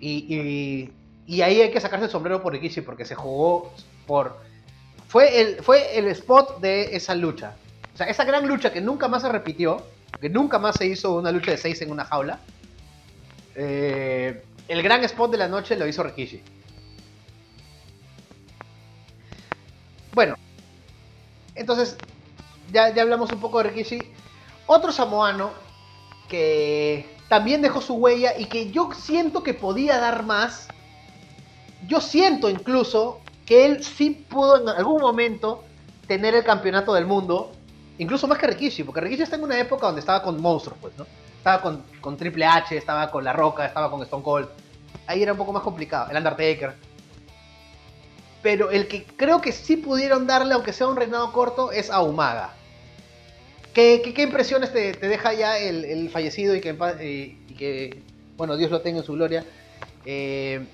Y, 0.00 0.90
y, 1.26 1.42
ahí 1.42 1.60
hay 1.60 1.70
que 1.70 1.80
sacarse 1.80 2.06
el 2.06 2.10
sombrero 2.10 2.42
por 2.42 2.52
Rikishi, 2.52 2.80
porque 2.80 3.04
se 3.04 3.14
jugó 3.14 3.72
por... 4.06 4.38
Fue 5.08 5.40
el, 5.40 5.62
fue 5.62 5.98
el 5.98 6.06
spot 6.08 6.60
de 6.60 6.96
esa 6.96 7.14
lucha. 7.14 7.56
O 7.94 7.96
sea, 7.96 8.06
esa 8.06 8.24
gran 8.24 8.46
lucha 8.46 8.72
que 8.72 8.80
nunca 8.80 9.08
más 9.08 9.22
se 9.22 9.28
repitió, 9.28 9.82
que 10.20 10.28
nunca 10.28 10.58
más 10.58 10.76
se 10.76 10.86
hizo 10.86 11.16
una 11.16 11.32
lucha 11.32 11.50
de 11.50 11.56
seis 11.56 11.80
en 11.82 11.90
una 11.90 12.04
jaula. 12.04 12.40
Eh, 13.54 14.42
el 14.68 14.82
gran 14.82 15.02
spot 15.04 15.30
de 15.30 15.38
la 15.38 15.48
noche 15.48 15.76
lo 15.76 15.86
hizo 15.86 16.02
Rikishi. 16.02 16.42
Bueno, 20.12 20.36
entonces 21.54 21.96
ya, 22.72 22.94
ya 22.94 23.02
hablamos 23.02 23.32
un 23.32 23.40
poco 23.40 23.62
de 23.62 23.70
Rikishi. 23.70 23.98
Otro 24.66 24.92
samoano 24.92 25.52
que 26.28 27.17
también 27.28 27.62
dejó 27.62 27.80
su 27.80 27.94
huella 27.94 28.38
y 28.38 28.46
que 28.46 28.70
yo 28.70 28.90
siento 28.92 29.42
que 29.42 29.54
podía 29.54 29.98
dar 29.98 30.24
más. 30.24 30.68
Yo 31.86 32.00
siento 32.00 32.48
incluso 32.48 33.20
que 33.46 33.66
él 33.66 33.84
sí 33.84 34.10
pudo 34.10 34.60
en 34.60 34.68
algún 34.68 35.00
momento 35.00 35.64
tener 36.06 36.34
el 36.34 36.44
campeonato 36.44 36.94
del 36.94 37.06
mundo, 37.06 37.52
incluso 37.98 38.26
más 38.26 38.38
que 38.38 38.46
Rikishi, 38.46 38.82
porque 38.82 39.00
Rikishi 39.00 39.22
está 39.22 39.36
en 39.36 39.44
una 39.44 39.58
época 39.58 39.86
donde 39.86 40.00
estaba 40.00 40.22
con 40.22 40.40
monstruos, 40.40 40.78
pues, 40.80 40.96
¿no? 40.96 41.06
Estaba 41.36 41.62
con, 41.62 41.84
con 42.00 42.16
Triple 42.16 42.44
H, 42.44 42.76
estaba 42.76 43.10
con 43.10 43.22
La 43.22 43.32
Roca, 43.32 43.66
estaba 43.66 43.90
con 43.90 44.02
Stone 44.02 44.22
Cold. 44.22 44.48
Ahí 45.06 45.22
era 45.22 45.32
un 45.32 45.38
poco 45.38 45.52
más 45.52 45.62
complicado, 45.62 46.10
el 46.10 46.16
Undertaker. 46.16 46.74
Pero 48.42 48.70
el 48.70 48.88
que 48.88 49.04
creo 49.04 49.40
que 49.40 49.52
sí 49.52 49.76
pudieron 49.76 50.26
darle, 50.26 50.54
aunque 50.54 50.72
sea 50.72 50.86
un 50.86 50.96
reinado 50.96 51.32
corto, 51.32 51.72
es 51.72 51.90
a 51.90 52.02
Umaga. 52.02 52.54
¿Qué, 53.74 54.14
impresiones 54.18 54.72
te, 54.72 54.92
deja 54.92 55.32
ya 55.34 55.58
el, 55.58 56.10
fallecido 56.10 56.54
y 56.54 56.60
que, 56.60 56.70
y 57.48 57.54
que, 57.54 58.02
bueno, 58.36 58.56
Dios 58.56 58.70
lo 58.70 58.80
tenga 58.80 58.98
en 58.98 59.04
su 59.04 59.12
gloria? 59.12 59.44
Eh, 60.04 60.64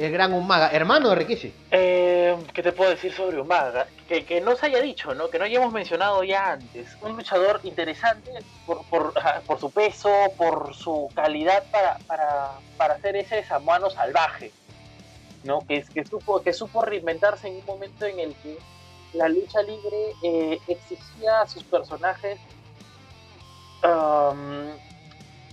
el 0.00 0.12
gran 0.12 0.32
Umaga, 0.32 0.70
hermano 0.72 1.10
de 1.10 1.14
Rikishi. 1.14 1.52
Eh, 1.70 2.34
¿Qué 2.54 2.62
te 2.62 2.72
puedo 2.72 2.90
decir 2.90 3.12
sobre 3.12 3.38
Umaga? 3.38 3.86
Que, 4.08 4.24
que, 4.24 4.40
no 4.40 4.56
se 4.56 4.66
haya 4.66 4.80
dicho, 4.80 5.14
¿no? 5.14 5.28
Que 5.28 5.38
no 5.38 5.44
hayamos 5.44 5.72
mencionado 5.72 6.24
ya 6.24 6.52
antes. 6.52 6.96
Un 7.02 7.16
luchador 7.16 7.60
interesante 7.64 8.30
por, 8.64 8.82
por, 8.86 9.12
por 9.46 9.60
su 9.60 9.70
peso, 9.70 10.10
por 10.38 10.74
su 10.74 11.10
calidad 11.14 11.64
para, 11.70 11.98
para, 12.06 12.52
para 12.78 12.94
hacer 12.94 13.16
ese 13.16 13.44
samuano 13.44 13.90
salvaje, 13.90 14.52
¿no? 15.44 15.60
Que, 15.66 15.82
que, 15.82 16.04
supo, 16.06 16.40
que 16.40 16.54
supo 16.54 16.82
reinventarse 16.82 17.48
en 17.48 17.56
un 17.56 17.66
momento 17.66 18.06
en 18.06 18.20
el 18.20 18.34
que 18.36 18.56
la 19.14 19.28
lucha 19.28 19.62
libre 19.62 20.14
eh, 20.22 20.58
exigía 20.68 21.40
a 21.42 21.48
sus 21.48 21.64
personajes 21.64 22.38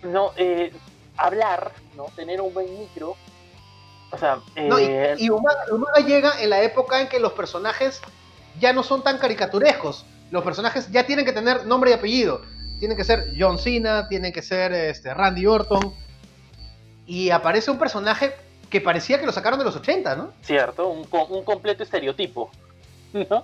no 0.03 0.31
eh, 0.35 0.71
hablar, 1.17 1.71
¿no? 1.95 2.05
Tener 2.15 2.41
un 2.41 2.53
buen 2.53 2.79
micro. 2.79 3.15
O 4.11 4.17
sea, 4.17 4.39
eh, 4.55 5.15
y, 5.17 5.29
Umaga, 5.29 5.65
llega 6.05 6.41
en 6.41 6.49
la 6.49 6.61
época 6.61 7.01
en 7.01 7.09
que 7.09 7.19
los 7.19 7.33
personajes 7.33 8.01
ya 8.59 8.73
no 8.73 8.83
son 8.83 9.03
tan 9.03 9.17
caricaturescos. 9.17 10.05
Los 10.31 10.43
personajes 10.43 10.89
ya 10.91 11.05
tienen 11.05 11.25
que 11.25 11.33
tener 11.33 11.65
nombre 11.65 11.91
y 11.91 11.93
apellido. 11.93 12.41
Tienen 12.79 12.95
que 12.95 13.03
ser 13.03 13.33
John 13.37 13.57
Cena, 13.57 14.07
tienen 14.07 14.31
que 14.31 14.41
ser 14.41 14.71
este, 14.71 15.13
Randy 15.13 15.45
Orton. 15.45 15.93
Y 17.05 17.31
aparece 17.31 17.71
un 17.71 17.79
personaje 17.79 18.35
que 18.69 18.81
parecía 18.81 19.19
que 19.19 19.25
lo 19.25 19.31
sacaron 19.31 19.59
de 19.59 19.65
los 19.65 19.75
80, 19.75 20.15
¿no? 20.15 20.31
Cierto, 20.41 20.87
un, 20.87 21.07
un 21.29 21.43
completo 21.43 21.83
estereotipo. 21.83 22.51
¿no? 23.29 23.41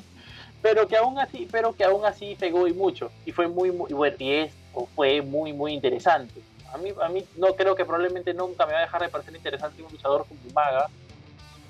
Pero 0.62 0.88
que 0.88 0.96
aún 0.96 1.20
así, 1.20 1.48
pero 1.52 1.76
que 1.76 1.84
aún 1.84 2.06
así 2.06 2.36
pegó 2.40 2.68
y 2.68 2.74
mucho. 2.74 3.12
Y 3.26 3.32
fue 3.32 3.48
muy, 3.48 3.72
muy 3.72 3.92
bueno, 3.92 4.16
y 4.20 4.50
fue 4.96 5.22
muy, 5.22 5.52
muy 5.54 5.74
interesante. 5.74 6.42
A 6.74 6.78
mí, 6.78 6.90
a 7.02 7.10
mí 7.10 7.26
no 7.38 7.56
creo 7.56 7.76
que 7.76 7.86
probablemente 7.86 8.34
nunca 8.34 8.66
me 8.66 8.74
va 8.74 8.80
a 8.80 8.82
dejar 8.82 9.02
de 9.02 9.10
parecer 9.10 9.36
interesante 9.36 9.84
un 9.84 9.92
luchador 9.92 10.26
como 10.26 10.40
Umaga, 10.50 10.90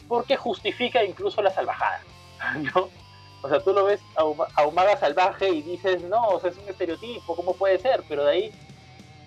porque 0.07 0.37
justifica 0.37 1.03
incluso 1.03 1.41
la 1.41 1.51
salvajada, 1.51 2.01
¿no? 2.75 2.89
O 3.41 3.49
sea, 3.49 3.59
tú 3.59 3.73
lo 3.73 3.83
ves 3.83 3.99
a, 4.15 4.63
Umaga 4.63 4.95
salvaje 4.97 5.49
y 5.49 5.61
dices, 5.63 6.01
no, 6.03 6.29
o 6.29 6.39
sea, 6.39 6.51
es 6.51 6.57
un 6.57 6.69
estereotipo, 6.69 7.35
¿cómo 7.35 7.53
puede 7.53 7.77
ser? 7.77 8.03
Pero 8.07 8.23
de 8.23 8.31
ahí 8.31 8.51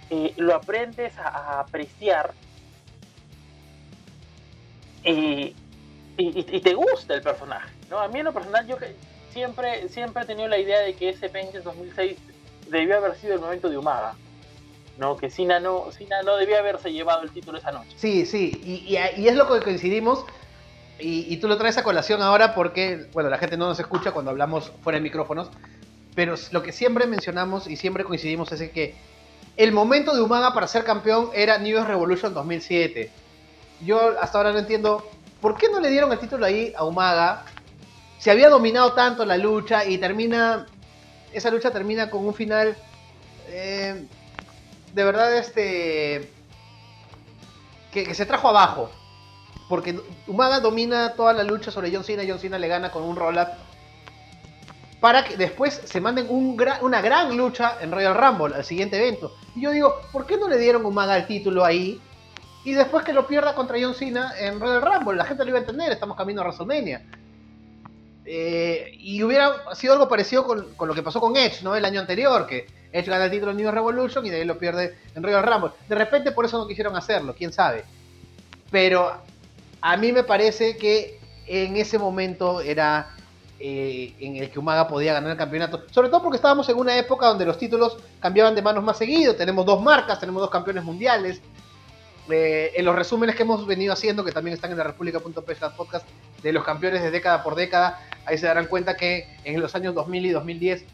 eh, 0.09 0.33
lo 0.37 0.55
aprendes 0.55 1.19
a, 1.19 1.61
apreciar 1.61 2.33
y, 5.05 5.55
y, 6.17 6.61
te 6.61 6.75
gusta 6.75 7.15
el 7.15 7.23
personaje. 7.23 7.76
¿No? 7.91 7.99
A 7.99 8.09
mí 8.09 8.19
en 8.19 8.25
lo 8.25 8.33
personal 8.33 8.67
yo 8.67 8.77
siempre, 9.33 9.89
siempre 9.89 10.23
he 10.23 10.27
tenido 10.27 10.49
la 10.49 10.59
idea 10.59 10.81
de 10.81 10.95
que 10.95 11.11
ese 11.11 11.29
Vengeance 11.29 11.61
2006 11.61 12.17
debió 12.71 12.97
haber 12.97 13.17
sido 13.17 13.35
el 13.35 13.41
momento 13.41 13.69
de 13.69 13.79
Umaga. 13.79 14.15
¿no? 14.99 15.17
Que 15.17 15.31
Sina 15.31 15.61
no, 15.61 15.91
debía 16.39 16.59
haberse 16.59 16.93
llevado 16.93 17.23
el 17.23 17.31
título 17.31 17.59
esa 17.59 17.71
noche. 17.71 17.91
Sí, 17.97 18.25
sí, 18.25 18.61
y, 18.65 18.97
y, 18.97 19.29
es 19.29 19.35
lo 19.35 19.47
que 19.47 19.63
coincidimos. 19.63 20.25
Y, 20.99 21.33
y, 21.33 21.37
tú 21.37 21.49
lo 21.49 21.59
traes 21.59 21.77
a 21.77 21.83
colación 21.83 22.23
ahora 22.23 22.55
porque, 22.55 23.07
bueno, 23.13 23.29
la 23.29 23.37
gente 23.37 23.59
no 23.59 23.67
nos 23.67 23.79
escucha 23.79 24.13
cuando 24.13 24.31
hablamos 24.31 24.73
fuera 24.83 24.99
de 24.99 25.03
micrófonos. 25.03 25.51
Pero 26.15 26.35
lo 26.53 26.63
que 26.63 26.73
siempre 26.73 27.07
mencionamos 27.07 27.67
y 27.67 27.77
siempre 27.77 28.03
coincidimos 28.03 28.51
es 28.51 28.71
que 28.71 28.95
el 29.59 29.73
momento 29.73 30.15
de 30.15 30.23
Umaga 30.23 30.55
para 30.55 30.67
ser 30.67 30.85
campeón 30.85 31.31
era 31.35 31.59
New 31.59 31.75
Year's 31.75 31.87
Revolution 31.87 32.33
2007. 32.33 33.11
Yo 33.85 34.19
hasta 34.21 34.39
ahora 34.39 34.53
no 34.53 34.59
entiendo 34.59 35.07
por 35.43 35.59
qué 35.59 35.69
no 35.69 35.79
le 35.79 35.91
dieron 35.91 36.11
el 36.11 36.19
título 36.19 36.47
ahí 36.47 36.73
a 36.75 36.85
Umaga 36.85 37.45
se 38.27 38.33
había 38.33 38.51
dominado 38.51 38.93
tanto 38.93 39.25
la 39.25 39.37
lucha 39.37 39.85
y 39.85 39.99
termina, 39.99 40.67
esa 41.33 41.49
lucha 41.49 41.71
termina 41.71 42.11
con 42.11 42.27
un 42.27 42.35
final 42.35 42.77
eh, 43.47 44.05
de 44.93 45.05
verdad 45.05 45.37
este 45.37 46.29
que, 47.93 48.13
se 48.17 48.27
trajo 48.27 48.49
abajo. 48.49 48.91
Porque 49.69 50.01
Umaga 50.27 50.59
domina 50.59 51.13
toda 51.13 51.35
la 51.35 51.45
lucha 51.45 51.71
sobre 51.71 51.93
John 51.95 52.03
Cena, 52.03 52.25
John 52.27 52.41
Cena 52.41 52.59
le 52.59 52.67
gana 52.67 52.91
con 52.91 53.05
un 53.05 53.15
roll-up 53.15 53.47
para 54.99 55.23
que 55.23 55.37
después 55.37 55.81
se 55.85 56.01
manden 56.01 56.27
un 56.29 56.61
una 56.81 57.01
gran 57.01 57.37
lucha 57.37 57.77
en 57.81 57.93
Royal 57.93 58.17
Rumble, 58.17 58.57
al 58.57 58.65
siguiente 58.65 58.97
evento. 58.97 59.37
Y 59.55 59.61
yo 59.61 59.71
digo, 59.71 60.01
¿por 60.11 60.27
qué 60.27 60.37
no 60.37 60.49
le 60.49 60.59
dieron 60.59 60.85
Umaga 60.85 61.17
el 61.17 61.29
título 61.29 61.65
ahí? 61.65 62.01
Y 62.65 62.73
después 62.73 63.05
que 63.05 63.13
lo 63.13 63.29
pierda 63.29 63.55
contra 63.55 63.79
John 63.81 63.95
Cena 63.95 64.33
en 64.37 64.59
Royal 64.59 64.83
Rumble, 64.83 65.15
la 65.15 65.27
gente 65.27 65.45
lo 65.45 65.51
iba 65.51 65.59
a 65.59 65.61
entender, 65.61 65.93
estamos 65.93 66.17
camino 66.17 66.41
a 66.41 66.45
WrestleMania. 66.47 67.07
Eh, 68.29 68.91
y 68.99 69.23
hubiera 69.23 69.75
sido 69.77 69.93
algo 69.93 70.09
parecido 70.09 70.45
con, 70.45 70.89
lo 70.89 70.95
que 70.95 71.03
pasó 71.03 71.21
con 71.21 71.37
Edge, 71.37 71.63
¿no? 71.63 71.77
El 71.77 71.85
año 71.85 72.01
anterior, 72.01 72.45
que 72.47 72.67
Edge 72.93 73.09
gana 73.09 73.27
el 73.27 73.31
título 73.31 73.53
en 73.53 73.59
New 73.59 73.71
Revolution 73.71 74.27
y 74.27 74.31
de 74.31 74.39
ahí 74.39 74.45
lo 74.45 74.59
pierde 74.59 74.99
en 75.15 75.23
Royal 75.23 75.45
Rumble. 75.45 75.71
De 75.89 75.95
repente 75.95 76.33
por 76.33 76.45
eso 76.45 76.59
no 76.59 76.67
quisieron 76.67 76.97
hacerlo, 76.97 77.37
quién 77.39 77.53
sabe. 77.53 77.85
Pero 78.71 79.13
a 79.81 79.97
mí 79.97 80.13
me 80.13 80.25
parece 80.25 80.77
que 80.77 81.21
en 81.47 81.77
ese 81.77 81.99
momento 81.99 82.61
era 82.61 83.15
eh, 83.61 84.13
en 84.19 84.37
el 84.37 84.51
que 84.51 84.59
Umaga 84.59 84.89
podía 84.89 85.13
ganar 85.13 85.31
el 85.31 85.37
campeonato. 85.37 85.85
Sobre 85.93 86.09
todo 86.09 86.23
porque 86.23 86.37
estábamos 86.37 86.69
en 86.69 86.77
una 86.77 86.99
época 86.99 87.27
donde 87.27 87.47
los 87.47 87.59
títulos 87.59 87.97
cambiaban 88.19 88.57
de 88.57 88.63
manos 88.63 88.83
más 88.83 88.99
seguido. 88.99 89.37
Tenemos 89.37 89.65
dos 89.65 89.81
marcas, 89.81 90.19
tenemos 90.19 90.43
dos 90.43 90.51
campeones 90.51 90.83
mundiales. 90.83 91.41
Eh, 92.29 92.73
en 92.75 92.85
los 92.85 92.97
resúmenes 92.97 93.37
que 93.37 93.43
hemos 93.43 93.65
venido 93.67 93.93
haciendo, 93.93 94.25
que 94.25 94.33
también 94.33 94.55
están 94.55 94.73
en 94.73 94.79
la 94.79 94.85
República.p 94.85 95.55
podcast, 95.77 96.05
de 96.47 96.53
los 96.53 96.63
campeones 96.63 97.03
de 97.03 97.11
década 97.11 97.43
por 97.43 97.57
década, 97.57 98.01
ahí 98.25 98.39
se 98.39 98.47
darán 98.47 98.67
cuenta 98.67 98.97
que 98.97 99.27
en 99.43 99.61
los 99.61 99.75
años 99.75 99.97
2000 99.97 100.27
y 100.27 100.31
2010 100.31 100.85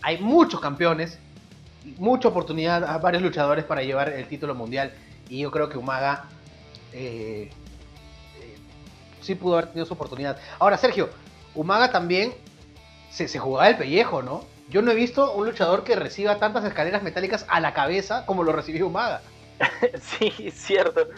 hay 0.00 0.18
muchos 0.18 0.60
campeones, 0.60 1.18
mucha 1.98 2.28
oportunidad 2.28 2.84
a 2.84 2.98
varios 2.98 3.20
luchadores 3.20 3.64
para 3.64 3.82
llevar 3.82 4.10
el 4.10 4.28
título 4.28 4.54
mundial. 4.54 4.92
Y 5.28 5.40
yo 5.40 5.50
creo 5.50 5.68
que 5.68 5.76
Umaga 5.76 6.26
eh, 6.92 7.50
eh, 8.40 8.56
sí 9.20 9.34
pudo 9.34 9.54
haber 9.54 9.70
tenido 9.70 9.86
su 9.86 9.94
oportunidad. 9.94 10.38
Ahora, 10.60 10.78
Sergio, 10.78 11.08
Umaga 11.56 11.90
también 11.90 12.32
se, 13.10 13.26
se 13.26 13.40
jugaba 13.40 13.68
el 13.68 13.76
pellejo, 13.76 14.22
¿no? 14.22 14.44
Yo 14.68 14.82
no 14.82 14.92
he 14.92 14.94
visto 14.94 15.32
un 15.32 15.46
luchador 15.46 15.82
que 15.82 15.96
reciba 15.96 16.38
tantas 16.38 16.64
escaleras 16.64 17.02
metálicas 17.02 17.44
a 17.48 17.58
la 17.58 17.74
cabeza 17.74 18.24
como 18.24 18.44
lo 18.44 18.52
recibió 18.52 18.86
Umaga. 18.86 19.20
sí, 20.00 20.52
cierto. 20.52 21.08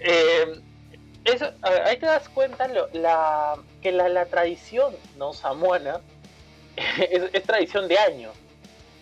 Eh, 0.00 0.62
eso, 1.24 1.50
ahí 1.62 1.96
te 1.98 2.06
das 2.06 2.28
cuenta 2.28 2.68
la, 2.68 3.56
que 3.80 3.92
la, 3.92 4.26
tradición 4.26 4.94
no 5.16 5.32
samuana 5.32 6.00
es, 6.98 7.42
tradición 7.44 7.88
de 7.88 7.98
años. 7.98 8.34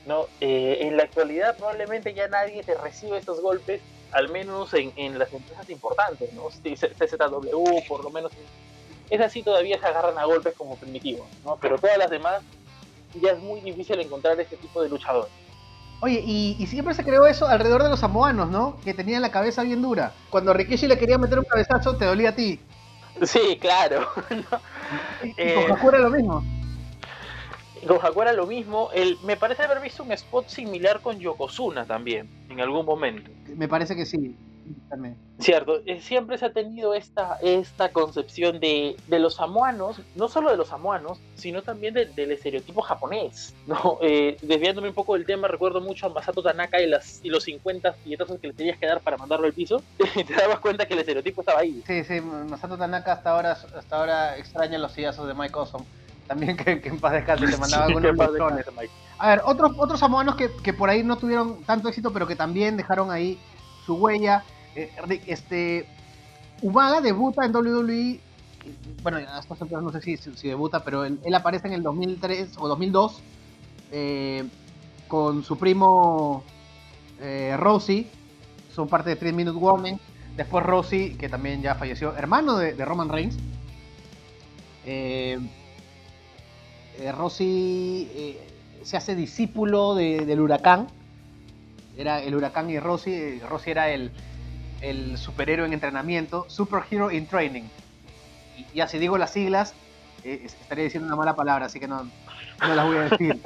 ¿no? 0.06 0.26
Eh, 0.40 0.78
en 0.80 0.96
la 0.96 1.04
actualidad 1.04 1.56
probablemente 1.56 2.14
ya 2.14 2.26
nadie 2.28 2.62
te 2.62 2.74
recibe 2.74 3.18
estos 3.18 3.40
golpes, 3.40 3.80
al 4.12 4.28
menos 4.28 4.72
en, 4.74 5.18
las 5.18 5.32
empresas 5.32 5.68
importantes, 5.70 6.32
¿no? 6.32 6.48
CZW, 6.48 7.86
por 7.86 8.02
lo 8.02 8.10
menos. 8.10 8.32
Es 9.08 9.20
así, 9.20 9.42
todavía 9.42 9.78
se 9.78 9.86
agarran 9.86 10.18
a 10.18 10.24
golpes 10.24 10.54
como 10.56 10.76
primitivos, 10.76 11.28
¿no? 11.44 11.56
Pero 11.60 11.78
todas 11.78 11.98
las 11.98 12.10
demás 12.10 12.42
ya 13.20 13.32
es 13.32 13.38
muy 13.38 13.60
difícil 13.60 14.00
encontrar 14.00 14.38
este 14.40 14.56
tipo 14.56 14.82
de 14.82 14.88
luchadores. 14.88 15.32
Oye, 16.02 16.22
y, 16.24 16.66
siempre 16.66 16.94
se 16.94 17.04
creó 17.04 17.26
eso 17.26 17.46
alrededor 17.46 17.82
de 17.82 17.90
los 17.90 18.00
samoanos, 18.00 18.50
¿no? 18.50 18.78
Que 18.82 18.94
tenían 18.94 19.20
la 19.20 19.30
cabeza 19.30 19.62
bien 19.62 19.82
dura. 19.82 20.14
Cuando 20.30 20.54
Rikishi 20.54 20.86
le 20.86 20.98
quería 20.98 21.18
meter 21.18 21.38
un 21.38 21.44
cabezazo, 21.44 21.96
te 21.96 22.06
dolía 22.06 22.30
a 22.30 22.34
ti. 22.34 22.58
Sí, 23.22 23.58
claro. 23.60 24.06
Y, 25.22 25.34
eh, 25.36 25.68
lo 25.68 26.10
mismo. 26.10 26.42
Con 27.86 27.98
Haku 28.04 28.22
era 28.22 28.32
lo 28.32 28.44
mismo. 28.46 28.90
El, 28.92 29.18
me 29.22 29.36
parece 29.36 29.62
haber 29.62 29.80
visto 29.80 30.02
un 30.02 30.10
spot 30.10 30.48
similar 30.48 31.00
con 31.00 31.20
Yokozuna 31.20 31.84
también, 31.84 32.28
en 32.48 32.60
algún 32.60 32.84
momento. 32.84 33.30
Me 33.54 33.68
parece 33.68 33.94
que 33.94 34.04
sí. 34.04 34.34
Cierto, 35.38 35.80
eh, 35.86 36.00
siempre 36.00 36.36
se 36.36 36.46
ha 36.46 36.52
tenido 36.52 36.94
esta, 36.94 37.38
esta 37.40 37.90
concepción 37.90 38.60
de, 38.60 38.96
de 39.06 39.18
los 39.18 39.36
samoanos, 39.36 40.00
no 40.14 40.28
solo 40.28 40.50
de 40.50 40.56
los 40.56 40.68
samoanos, 40.68 41.18
sino 41.34 41.62
también 41.62 41.94
del 41.94 42.30
estereotipo 42.30 42.82
japonés. 42.82 43.54
¿no? 43.66 43.98
Eh, 44.10 44.38
desviándome 44.42 44.88
un 44.88 44.94
poco 44.94 45.14
del 45.14 45.26
tema, 45.26 45.46
recuerdo 45.46 45.80
mucho 45.80 46.06
a 46.06 46.08
Masato 46.08 46.42
Tanaka 46.42 46.80
y, 46.80 46.86
las, 46.86 47.20
y 47.22 47.28
los 47.28 47.44
50 47.44 47.96
billetazos 48.04 48.40
que 48.40 48.48
le 48.48 48.54
tenías 48.54 48.78
que 48.78 48.86
dar 48.86 49.00
para 49.00 49.16
mandarlo 49.16 49.46
al 49.46 49.52
piso, 49.52 49.82
y 50.16 50.24
te 50.24 50.34
dabas 50.34 50.58
cuenta 50.58 50.86
que 50.86 50.94
el 50.94 51.00
estereotipo 51.00 51.42
estaba 51.42 51.60
ahí. 51.60 51.82
Sí, 51.86 52.02
sí, 52.04 52.20
Masato 52.20 52.76
Tanaka 52.76 53.12
hasta 53.12 53.30
ahora, 53.30 53.52
hasta 53.52 53.96
ahora 53.96 54.36
extraña 54.38 54.78
los 54.78 54.92
sillazos 54.92 55.26
de 55.26 55.34
Mike 55.34 55.54
Awesome. 55.54 55.84
También 56.26 56.56
que, 56.56 56.80
en 56.84 57.00
paz 57.00 57.12
descanse 57.12 57.46
te 57.46 57.56
mandaba 57.56 57.84
algunos 57.86 58.16
botones. 58.16 58.66
A 59.18 59.28
ver, 59.30 59.42
otros, 59.44 59.72
otros 59.76 60.00
samoanos 60.00 60.36
que, 60.36 60.50
que 60.62 60.72
por 60.72 60.88
ahí 60.88 61.02
no 61.02 61.18
tuvieron 61.18 61.62
tanto 61.64 61.88
éxito, 61.88 62.12
pero 62.12 62.26
que 62.26 62.36
también 62.36 62.76
dejaron 62.76 63.10
ahí 63.10 63.38
su 63.84 63.94
huella. 63.94 64.44
Eh, 64.74 64.90
este, 65.26 65.86
Umaga 66.62 67.00
debuta 67.00 67.44
en 67.44 67.54
WWE, 67.54 68.20
bueno, 69.02 69.18
hasta 69.32 69.64
no 69.80 69.90
sé 69.90 70.00
si, 70.02 70.16
si, 70.16 70.48
debuta, 70.48 70.84
pero 70.84 71.04
él, 71.04 71.34
aparece 71.34 71.68
en 71.68 71.74
el 71.74 71.82
2003 71.82 72.50
o 72.58 72.68
2002 72.68 73.20
eh, 73.92 74.44
con 75.08 75.42
su 75.42 75.56
primo 75.56 76.44
eh, 77.20 77.56
Rosie, 77.58 78.08
son 78.74 78.88
parte 78.88 79.10
de 79.10 79.16
3 79.16 79.34
Minute 79.34 79.58
Warning. 79.58 79.98
Después 80.36 80.64
Rosie, 80.64 81.16
que 81.16 81.28
también 81.28 81.60
ya 81.60 81.74
falleció, 81.74 82.14
hermano 82.16 82.56
de, 82.56 82.72
Roman 82.84 83.08
Reigns. 83.08 83.36
Eh, 84.86 85.38
Rosie 87.16 88.38
se 88.82 88.96
hace 88.96 89.14
discípulo 89.14 89.94
del 89.94 90.40
huracán. 90.40 90.88
Era 91.96 92.22
el 92.22 92.34
huracán 92.34 92.70
y 92.70 92.78
Rosie. 92.78 93.40
Rosie 93.48 93.72
era 93.72 93.90
el, 93.90 94.10
el 94.80 95.18
superhéroe 95.18 95.66
en 95.66 95.72
entrenamiento, 95.72 96.46
Superhero 96.48 97.10
in 97.10 97.26
Training. 97.26 97.64
Y, 98.56 98.66
ya 98.74 98.88
si 98.88 98.98
digo 98.98 99.18
las 99.18 99.32
siglas, 99.32 99.74
eh, 100.24 100.42
estaría 100.44 100.84
diciendo 100.84 101.06
una 101.06 101.16
mala 101.16 101.34
palabra, 101.34 101.66
así 101.66 101.80
que 101.80 101.88
no, 101.88 102.04
no 102.60 102.74
las 102.74 102.86
voy 102.86 102.96
a 102.96 103.00
decir. 103.02 103.40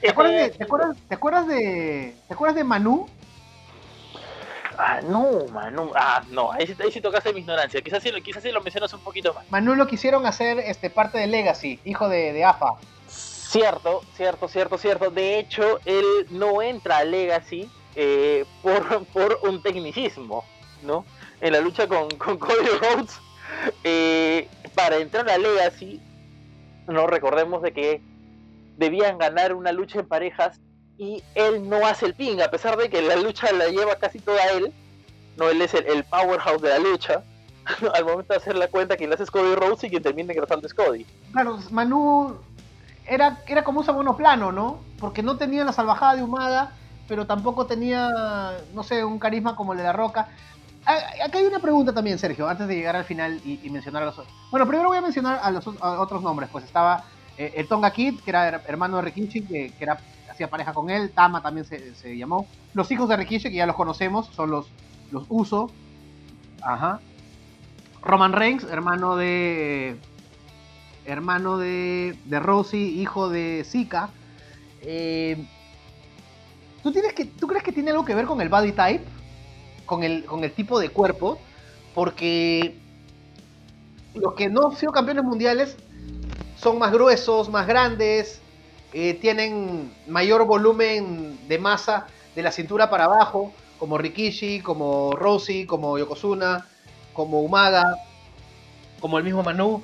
¿Te 0.00 0.10
acuerdas 0.10 0.34
de, 0.34 0.50
te 0.50 0.64
acuerdas, 0.64 0.96
te 1.08 1.14
acuerdas 1.14 1.46
de, 1.46 2.14
¿te 2.28 2.34
acuerdas 2.34 2.56
de 2.56 2.64
Manu? 2.64 3.08
Ah, 4.76 5.00
no, 5.02 5.46
Manu. 5.52 5.92
Ah, 5.94 6.22
no, 6.30 6.52
ahí, 6.52 6.74
ahí 6.78 6.92
sí 6.92 7.00
tocaste 7.00 7.32
mi 7.32 7.40
ignorancia. 7.40 7.80
Quizás 7.80 8.02
sí, 8.02 8.10
quizás 8.22 8.42
sí 8.42 8.50
lo 8.50 8.60
mencionas 8.60 8.92
un 8.92 9.00
poquito 9.00 9.32
más. 9.32 9.50
Manu 9.50 9.74
lo 9.74 9.86
quisieron 9.86 10.26
hacer 10.26 10.58
este, 10.58 10.90
parte 10.90 11.18
de 11.18 11.26
Legacy, 11.26 11.80
hijo 11.84 12.08
de, 12.08 12.32
de 12.32 12.44
AFA. 12.44 12.74
Cierto, 13.54 14.02
cierto, 14.16 14.48
cierto, 14.48 14.78
cierto. 14.78 15.10
De 15.12 15.38
hecho, 15.38 15.78
él 15.84 16.04
no 16.30 16.60
entra 16.60 16.98
a 16.98 17.04
Legacy 17.04 17.70
eh, 17.94 18.44
por, 18.60 19.04
por, 19.12 19.38
un 19.44 19.62
tecnicismo, 19.62 20.44
¿no? 20.82 21.04
En 21.40 21.52
la 21.52 21.60
lucha 21.60 21.86
con, 21.86 22.08
con 22.18 22.36
Cody 22.36 22.66
Rhodes, 22.80 23.20
eh, 23.84 24.48
para 24.74 24.96
entrar 24.96 25.30
a 25.30 25.38
Legacy, 25.38 26.02
no 26.88 27.06
recordemos 27.06 27.62
de 27.62 27.72
que 27.72 28.02
debían 28.76 29.18
ganar 29.18 29.54
una 29.54 29.70
lucha 29.70 30.00
en 30.00 30.08
parejas 30.08 30.60
y 30.98 31.22
él 31.36 31.68
no 31.68 31.86
hace 31.86 32.06
el 32.06 32.14
ping, 32.14 32.40
a 32.40 32.50
pesar 32.50 32.76
de 32.76 32.90
que 32.90 33.02
la 33.02 33.14
lucha 33.14 33.52
la 33.52 33.68
lleva 33.68 33.94
casi 34.00 34.18
toda 34.18 34.44
él, 34.46 34.72
no, 35.36 35.48
él 35.48 35.62
es 35.62 35.74
el, 35.74 36.02
powerhouse 36.02 36.60
de 36.60 36.70
la 36.70 36.80
lucha. 36.80 37.22
Al 37.94 38.04
momento 38.04 38.32
de 38.32 38.38
hacer 38.38 38.56
la 38.56 38.66
cuenta, 38.66 38.96
quien 38.96 39.10
le 39.10 39.14
hace 39.14 39.22
es 39.22 39.30
Cody 39.30 39.54
Rhodes 39.54 39.84
y 39.84 39.90
quien 39.90 40.02
termina 40.02 40.32
ingresando 40.32 40.66
es 40.66 40.74
Cody. 40.74 41.06
Claro, 41.32 41.60
Manu 41.70 42.36
era, 43.06 43.38
era 43.46 43.64
como 43.64 43.80
un 43.80 43.86
segundo 43.86 44.16
plano, 44.16 44.52
¿no? 44.52 44.78
Porque 44.98 45.22
no 45.22 45.36
tenía 45.36 45.64
la 45.64 45.72
salvajada 45.72 46.16
de 46.16 46.22
Humada 46.22 46.72
pero 47.08 47.26
tampoco 47.26 47.66
tenía, 47.66 48.10
no 48.74 48.82
sé, 48.82 49.04
un 49.04 49.18
carisma 49.18 49.56
como 49.56 49.72
el 49.72 49.78
de 49.78 49.84
La 49.84 49.92
Roca. 49.92 50.28
Acá 50.84 51.38
hay 51.38 51.44
una 51.44 51.60
pregunta 51.60 51.92
también, 51.92 52.18
Sergio, 52.18 52.48
antes 52.48 52.68
de 52.68 52.76
llegar 52.76 52.96
al 52.96 53.04
final 53.04 53.40
y, 53.44 53.68
mencionar 53.70 54.02
a 54.02 54.06
los 54.06 54.18
otros. 54.18 54.34
Bueno, 54.50 54.66
primero 54.66 54.88
voy 54.88 54.98
a 54.98 55.02
mencionar 55.02 55.40
a 55.42 55.50
los 55.50 55.66
otros 55.66 56.22
nombres. 56.22 56.50
Pues 56.50 56.64
estaba 56.64 57.04
eh, 57.38 57.54
el 57.56 57.68
Tonga 57.68 57.90
Kid, 57.90 58.20
que 58.20 58.30
era 58.30 58.62
hermano 58.66 58.96
de 58.96 59.02
Rikishi, 59.02 59.42
que, 59.42 59.72
era, 59.80 59.98
hacía 60.30 60.48
pareja 60.48 60.72
con 60.72 60.90
él. 60.90 61.10
Tama 61.10 61.42
también 61.42 61.66
se, 61.66 62.16
llamó. 62.16 62.46
Los 62.74 62.90
hijos 62.90 63.08
de 63.08 63.16
Rikishi, 63.16 63.50
que 63.50 63.56
ya 63.56 63.66
los 63.66 63.76
conocemos, 63.76 64.26
son 64.28 64.50
los, 64.50 64.66
los 65.10 65.24
Uso. 65.28 65.70
Ajá. 66.62 67.00
Roman 68.02 68.32
Reigns, 68.32 68.64
hermano 68.64 69.16
de. 69.16 69.98
Hermano 71.06 71.58
de, 71.58 72.16
de 72.24 72.40
Rosie, 72.40 72.80
hijo 72.80 73.28
de 73.28 73.64
Zika. 73.64 74.10
Eh, 74.82 75.44
¿Tú, 76.82 76.92
tienes 76.92 77.12
que, 77.12 77.24
¿Tú 77.26 77.46
crees 77.46 77.62
que 77.62 77.72
tiene 77.72 77.90
algo 77.90 78.04
que 78.04 78.14
ver 78.14 78.26
con 78.26 78.40
el 78.40 78.48
body 78.48 78.72
type? 78.72 79.04
Con 79.86 80.02
el, 80.02 80.24
con 80.24 80.44
el 80.44 80.52
tipo 80.52 80.78
de 80.78 80.88
cuerpo. 80.90 81.38
Porque 81.94 82.76
los 84.14 84.34
que 84.34 84.48
no 84.48 84.68
han 84.68 84.76
sido 84.76 84.92
campeones 84.92 85.24
mundiales 85.24 85.76
son 86.56 86.78
más 86.78 86.92
gruesos, 86.92 87.48
más 87.50 87.66
grandes, 87.66 88.40
eh, 88.92 89.14
tienen 89.14 89.92
mayor 90.06 90.46
volumen 90.46 91.38
de 91.48 91.58
masa 91.58 92.06
de 92.34 92.42
la 92.42 92.52
cintura 92.52 92.90
para 92.90 93.04
abajo, 93.04 93.52
como 93.78 93.98
Rikishi, 93.98 94.60
como 94.60 95.16
Rosie, 95.16 95.66
como 95.66 95.98
Yokozuna, 95.98 96.66
como 97.12 97.42
Umaga, 97.42 97.96
como 99.00 99.18
el 99.18 99.24
mismo 99.24 99.42
Manu. 99.42 99.82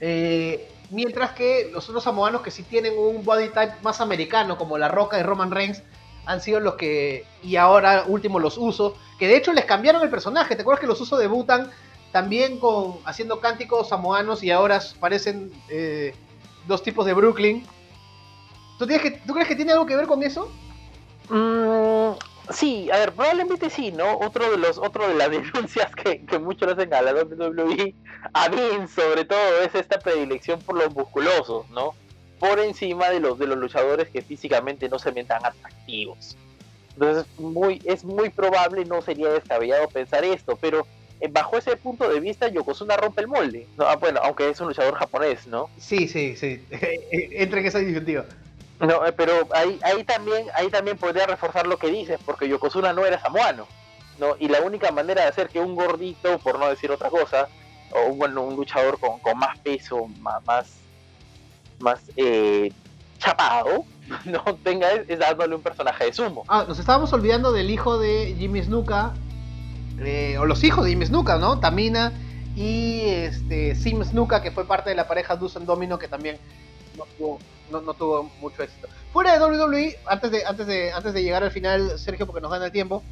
Eh, 0.00 0.68
mientras 0.90 1.32
que 1.32 1.70
los 1.72 1.88
otros 1.88 2.02
samoanos 2.02 2.42
que 2.42 2.50
sí 2.50 2.62
tienen 2.62 2.98
un 2.98 3.24
body 3.24 3.48
type 3.48 3.74
más 3.82 4.00
americano, 4.00 4.56
como 4.58 4.78
La 4.78 4.88
Roca 4.88 5.18
y 5.18 5.22
Roman 5.22 5.50
Reigns, 5.50 5.82
han 6.26 6.40
sido 6.40 6.60
los 6.60 6.74
que, 6.74 7.24
y 7.42 7.56
ahora 7.56 8.04
último 8.06 8.38
los 8.38 8.58
usos, 8.58 8.94
que 9.18 9.26
de 9.26 9.36
hecho 9.36 9.52
les 9.52 9.64
cambiaron 9.64 10.02
el 10.02 10.10
personaje, 10.10 10.54
¿te 10.54 10.62
acuerdas 10.62 10.80
que 10.80 10.86
los 10.86 11.00
usos 11.00 11.18
debutan 11.18 11.70
también 12.12 12.58
con 12.58 12.98
haciendo 13.04 13.40
cánticos 13.40 13.88
samoanos 13.88 14.42
y 14.42 14.50
ahora 14.50 14.80
parecen 14.98 15.52
eh, 15.68 16.14
dos 16.66 16.82
tipos 16.82 17.06
de 17.06 17.14
Brooklyn? 17.14 17.66
¿Tú, 18.78 18.86
que, 18.86 19.10
¿Tú, 19.26 19.34
crees 19.34 19.48
que 19.48 19.56
tiene 19.56 19.72
algo 19.72 19.86
que 19.86 19.96
ver 19.96 20.06
con 20.06 20.22
eso? 20.22 20.50
Mm, 21.28 22.12
sí, 22.52 22.90
a 22.90 22.98
ver, 22.98 23.12
probablemente 23.12 23.70
sí, 23.70 23.92
¿no? 23.92 24.18
Otro 24.18 24.50
de 24.50 24.56
los, 24.56 24.78
otro 24.78 25.08
de 25.08 25.14
las 25.14 25.30
denuncias 25.32 25.94
que, 25.94 26.24
que 26.24 26.38
muchos 26.38 26.72
hacen 26.72 26.92
a 26.94 27.02
la 27.02 27.12
WWE, 27.12 27.94
a 28.32 28.48
mí 28.48 28.88
sobre 28.94 29.24
todo, 29.24 29.62
es 29.62 29.74
esta 29.74 29.98
predilección 29.98 30.60
por 30.60 30.76
los 30.76 30.94
musculosos, 30.94 31.68
¿no? 31.70 31.94
por 32.40 32.58
encima 32.58 33.10
de 33.10 33.20
los 33.20 33.38
de 33.38 33.46
los 33.46 33.58
luchadores 33.58 34.08
que 34.08 34.22
físicamente 34.22 34.88
no 34.88 34.98
se 34.98 35.12
ven 35.12 35.26
tan 35.26 35.44
atractivos. 35.44 36.36
Entonces 36.94 37.26
muy, 37.38 37.80
es 37.84 38.02
muy 38.02 38.30
probable, 38.30 38.84
no 38.84 39.00
sería 39.02 39.28
descabellado 39.28 39.86
pensar 39.88 40.24
esto, 40.24 40.58
pero 40.60 40.86
eh, 41.20 41.28
bajo 41.30 41.58
ese 41.58 41.76
punto 41.76 42.08
de 42.08 42.18
vista 42.18 42.48
Yokozuna 42.48 42.96
rompe 42.96 43.20
el 43.20 43.28
molde. 43.28 43.66
Ah, 43.78 43.96
bueno, 43.96 44.20
aunque 44.24 44.48
es 44.48 44.60
un 44.60 44.68
luchador 44.68 44.94
japonés, 44.94 45.46
¿no? 45.46 45.68
Sí, 45.78 46.08
sí, 46.08 46.34
sí. 46.36 46.64
Entra 47.10 47.60
en 47.60 47.66
esa 47.66 47.78
disyuntiva. 47.78 48.24
No, 48.80 49.06
eh, 49.06 49.12
pero 49.12 49.46
ahí, 49.52 49.78
ahí 49.82 50.04
también, 50.04 50.46
ahí 50.54 50.68
también 50.68 50.96
podría 50.96 51.26
reforzar 51.26 51.66
lo 51.66 51.78
que 51.78 51.88
dices, 51.88 52.18
porque 52.24 52.48
Yokozuna 52.48 52.92
no 52.92 53.04
era 53.04 53.20
samoano, 53.20 53.66
¿no? 54.18 54.36
Y 54.38 54.48
la 54.48 54.60
única 54.62 54.90
manera 54.90 55.22
de 55.22 55.28
hacer 55.28 55.48
que 55.48 55.60
un 55.60 55.76
gordito, 55.76 56.38
por 56.38 56.58
no 56.58 56.68
decir 56.68 56.90
otra 56.90 57.10
cosa, 57.10 57.48
o 57.92 58.14
bueno, 58.14 58.42
un 58.42 58.56
luchador 58.56 58.98
con, 58.98 59.18
con 59.20 59.38
más 59.38 59.58
peso, 59.58 60.06
más, 60.20 60.44
más 60.44 60.80
más 61.80 62.00
eh, 62.16 62.72
chapado 63.18 63.84
no 64.24 64.42
tenga 64.62 64.90
es, 64.92 65.18
dándole 65.18 65.56
un 65.56 65.62
personaje 65.62 66.04
de 66.04 66.12
sumo. 66.12 66.44
Ah, 66.48 66.64
nos 66.66 66.78
estábamos 66.78 67.12
olvidando 67.12 67.52
del 67.52 67.70
hijo 67.70 67.98
de 67.98 68.34
Jimmy 68.38 68.62
Snuka, 68.62 69.14
eh, 69.98 70.36
o 70.38 70.46
los 70.46 70.62
hijos 70.64 70.84
de 70.84 70.90
Jimmy 70.90 71.06
Snuka, 71.06 71.38
¿no? 71.38 71.60
Tamina 71.60 72.12
y 72.56 73.02
este, 73.04 73.74
Sim 73.74 74.02
Snuka, 74.04 74.42
que 74.42 74.50
fue 74.50 74.66
parte 74.66 74.90
de 74.90 74.96
la 74.96 75.06
pareja 75.06 75.36
Dusan 75.36 75.66
Domino, 75.66 75.98
que 75.98 76.08
también 76.08 76.38
no 77.00 77.06
tuvo, 77.16 77.38
no, 77.70 77.94
tuvo 77.94 78.30
mucho 78.40 78.62
éxito. 78.62 78.88
Fuera 79.12 79.32
de 79.32 79.44
WWE, 79.44 79.96
antes 80.06 80.30
de, 80.30 80.44
antes, 80.44 80.66
de, 80.66 80.92
antes 80.92 81.14
de 81.14 81.22
llegar 81.22 81.42
al 81.42 81.50
final, 81.50 81.98
Sergio, 81.98 82.26
porque 82.26 82.40
nos 82.40 82.50
dan 82.50 82.62
el 82.62 82.72
tiempo, 82.72 83.02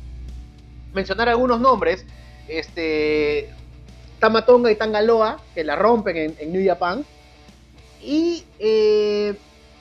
mencionar 0.92 1.28
algunos 1.28 1.60
nombres. 1.60 2.04
Este, 2.48 3.50
Tamatonga 4.20 4.70
y 4.70 4.76
Tangaloa, 4.76 5.40
que 5.54 5.64
la 5.64 5.76
rompen 5.76 6.16
en, 6.16 6.36
en 6.38 6.52
New 6.52 6.64
Japan. 6.66 7.04
Y 8.02 8.44
eh, 8.58 9.34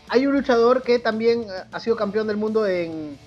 hay 0.10 0.26
un 0.26 0.34
luchador 0.34 0.84
que 0.84 1.00
también 1.00 1.46
ha 1.72 1.80
sido 1.80 1.96
campeón 1.96 2.28
del 2.28 2.38
mundo 2.38 2.66
en, 2.66 3.18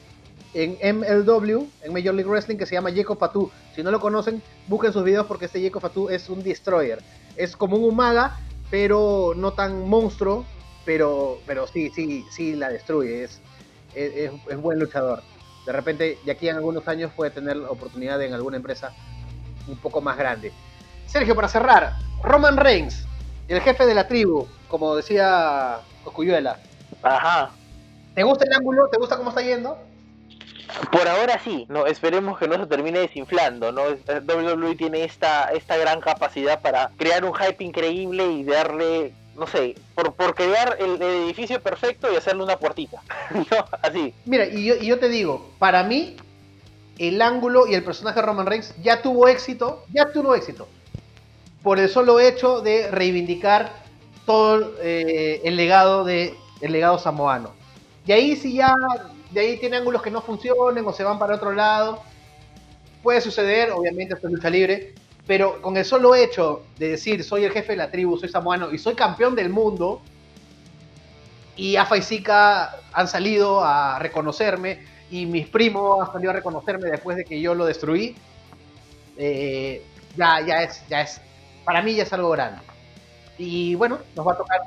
en 0.54 0.98
MLW, 0.98 1.66
en 1.82 1.92
Major 1.92 2.14
League 2.14 2.30
Wrestling, 2.30 2.56
que 2.56 2.66
se 2.66 2.74
llama 2.74 2.90
Jacob 2.94 3.18
Fatu. 3.18 3.50
Si 3.74 3.82
no 3.82 3.90
lo 3.90 4.00
conocen, 4.00 4.42
busquen 4.66 4.92
sus 4.92 5.04
videos 5.04 5.26
porque 5.26 5.46
este 5.46 5.62
Jacob 5.62 5.82
Fatu 5.82 6.08
es 6.08 6.28
un 6.28 6.42
destroyer. 6.42 7.02
Es 7.36 7.56
como 7.56 7.76
un 7.76 7.84
Umaga, 7.84 8.38
pero 8.70 9.32
no 9.36 9.52
tan 9.52 9.88
monstruo, 9.88 10.44
pero, 10.84 11.40
pero 11.46 11.66
sí, 11.66 11.90
sí, 11.90 12.24
sí 12.30 12.54
la 12.54 12.68
destruye. 12.68 13.24
Es, 13.24 13.40
es, 13.94 14.32
es 14.48 14.56
buen 14.56 14.78
luchador. 14.78 15.22
De 15.66 15.72
repente, 15.72 16.18
de 16.24 16.32
aquí 16.32 16.48
en 16.48 16.56
algunos 16.56 16.86
años 16.88 17.12
puede 17.14 17.30
tener 17.30 17.56
la 17.56 17.70
oportunidad 17.70 18.22
en 18.22 18.32
alguna 18.32 18.56
empresa 18.56 18.92
un 19.68 19.76
poco 19.76 20.00
más 20.00 20.16
grande. 20.16 20.52
Sergio, 21.06 21.34
para 21.34 21.48
cerrar, 21.48 21.94
Roman 22.22 22.56
Reigns 22.56 23.06
el 23.50 23.60
jefe 23.60 23.84
de 23.84 23.94
la 23.94 24.06
tribu, 24.06 24.46
como 24.68 24.94
decía 24.94 25.80
Cocuyuela. 26.04 26.60
Ajá. 27.02 27.50
¿Te 28.14 28.22
gusta 28.22 28.44
el 28.44 28.52
ángulo? 28.52 28.88
¿Te 28.88 28.98
gusta 28.98 29.16
cómo 29.16 29.30
está 29.30 29.42
yendo? 29.42 29.76
Por 30.92 31.08
ahora 31.08 31.40
sí, 31.42 31.66
no, 31.68 31.86
esperemos 31.86 32.38
que 32.38 32.46
no 32.46 32.56
se 32.56 32.66
termine 32.66 33.00
desinflando, 33.00 33.72
¿no? 33.72 33.82
WWE 33.86 34.76
tiene 34.76 35.02
esta, 35.02 35.50
esta 35.50 35.76
gran 35.76 36.00
capacidad 36.00 36.60
para 36.60 36.90
crear 36.96 37.24
un 37.24 37.34
hype 37.34 37.64
increíble 37.64 38.24
y 38.26 38.44
darle, 38.44 39.14
no 39.40 39.46
sé, 39.46 39.74
por, 39.94 40.12
por 40.12 40.34
crear 40.34 40.76
el, 40.78 41.00
edificio 41.00 41.62
perfecto 41.62 42.12
y 42.12 42.16
hacerle 42.16 42.44
una 42.44 42.58
puertita. 42.58 43.02
Así. 43.82 44.12
Mira, 44.26 44.44
y 44.44 44.66
yo, 44.66 44.74
y 44.76 44.86
yo 44.86 44.98
te 44.98 45.08
digo, 45.08 45.50
para 45.58 45.82
mí, 45.82 46.16
el 46.98 47.22
ángulo 47.22 47.66
y 47.66 47.72
el 47.72 47.82
personaje 47.82 48.20
de 48.20 48.26
Roman 48.26 48.44
Reigns 48.44 48.74
ya 48.82 49.00
tuvo 49.00 49.28
éxito, 49.28 49.86
ya 49.94 50.12
tuvo 50.12 50.34
éxito, 50.34 50.68
por 51.62 51.78
el 51.78 51.88
solo 51.88 52.20
hecho 52.20 52.60
de 52.60 52.90
reivindicar 52.90 53.72
todo 54.26 54.74
eh, 54.82 55.40
el 55.42 55.56
legado 55.56 56.04
de 56.04 56.34
el 56.60 56.72
legado 56.72 56.98
samoano. 56.98 57.52
Y 58.06 58.12
ahí 58.12 58.36
si 58.36 58.52
ya 58.52 58.74
de 59.30 59.40
ahí 59.40 59.56
tiene 59.56 59.78
ángulos 59.78 60.02
que 60.02 60.10
no 60.10 60.20
funcionen 60.20 60.84
o 60.86 60.92
se 60.92 61.02
van 61.02 61.18
para 61.18 61.36
otro 61.36 61.52
lado. 61.52 62.02
Puede 63.02 63.22
suceder, 63.22 63.70
obviamente 63.70 64.12
esto 64.12 64.26
es 64.26 64.34
lucha 64.34 64.50
libre, 64.50 64.94
pero 65.30 65.62
con 65.62 65.76
el 65.76 65.84
solo 65.84 66.16
hecho 66.16 66.64
de 66.76 66.88
decir 66.88 67.22
soy 67.22 67.44
el 67.44 67.52
jefe 67.52 67.74
de 67.74 67.76
la 67.76 67.88
tribu, 67.88 68.18
soy 68.18 68.28
samoano 68.28 68.72
y 68.72 68.78
soy 68.78 68.96
campeón 68.96 69.36
del 69.36 69.48
mundo, 69.48 70.02
y 71.54 71.76
Afa 71.76 71.96
y 71.96 72.02
Zika 72.02 72.80
han 72.92 73.06
salido 73.06 73.62
a 73.62 74.00
reconocerme, 74.00 74.84
y 75.08 75.26
mis 75.26 75.46
primos 75.46 76.04
han 76.04 76.12
salido 76.12 76.32
a 76.32 76.34
reconocerme 76.34 76.90
después 76.90 77.16
de 77.16 77.24
que 77.24 77.40
yo 77.40 77.54
lo 77.54 77.64
destruí, 77.64 78.16
eh, 79.18 79.84
ya, 80.16 80.40
ya, 80.40 80.64
es, 80.64 80.82
ya 80.88 81.02
es, 81.02 81.20
para 81.64 81.80
mí 81.80 81.94
ya 81.94 82.02
es 82.02 82.12
algo 82.12 82.30
grande. 82.30 82.62
Y 83.38 83.76
bueno, 83.76 84.00
nos 84.16 84.26
va 84.26 84.32
a 84.32 84.36
tocar. 84.36 84.62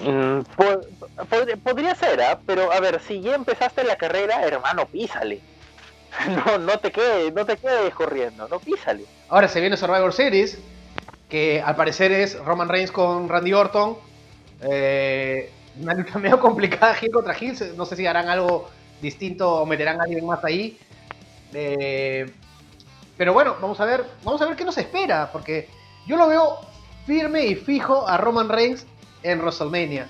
Mm, 0.00 1.58
podría 1.62 1.94
ser, 1.94 2.22
¿ah? 2.22 2.40
pero 2.46 2.72
a 2.72 2.80
ver, 2.80 3.02
si 3.02 3.20
ya 3.20 3.34
empezaste 3.34 3.84
la 3.84 3.96
carrera, 3.96 4.42
hermano, 4.46 4.86
písale. 4.86 5.42
No, 6.46 6.56
no 6.56 6.78
te 6.78 6.90
quedes, 6.90 7.34
no 7.34 7.44
te 7.44 7.58
quedes 7.58 7.94
corriendo, 7.94 8.48
no 8.48 8.58
písale. 8.58 9.04
Ahora 9.28 9.48
se 9.48 9.60
viene 9.60 9.76
Survivor 9.76 10.12
Series, 10.12 10.58
que 11.28 11.60
al 11.60 11.74
parecer 11.74 12.12
es 12.12 12.38
Roman 12.44 12.68
Reigns 12.68 12.92
con 12.92 13.28
Randy 13.28 13.52
Orton. 13.52 13.96
Eh, 14.62 15.50
una 15.80 15.94
lucha 15.94 16.18
medio 16.20 16.38
complicada, 16.38 16.94
Gil 16.94 17.10
contra 17.10 17.34
Gil. 17.34 17.56
No 17.76 17.86
sé 17.86 17.96
si 17.96 18.06
harán 18.06 18.28
algo 18.28 18.70
distinto 19.02 19.62
o 19.62 19.66
meterán 19.66 20.00
a 20.00 20.04
alguien 20.04 20.24
más 20.24 20.44
ahí. 20.44 20.78
Eh, 21.52 22.32
pero 23.16 23.32
bueno, 23.32 23.56
vamos 23.60 23.80
a 23.80 23.84
ver, 23.84 24.04
vamos 24.22 24.40
a 24.42 24.46
ver 24.46 24.56
qué 24.56 24.64
nos 24.64 24.78
espera, 24.78 25.30
porque 25.32 25.68
yo 26.06 26.16
lo 26.16 26.28
veo 26.28 26.60
firme 27.06 27.46
y 27.46 27.56
fijo 27.56 28.06
a 28.06 28.16
Roman 28.18 28.48
Reigns 28.48 28.86
en 29.24 29.40
WrestleMania. 29.40 30.08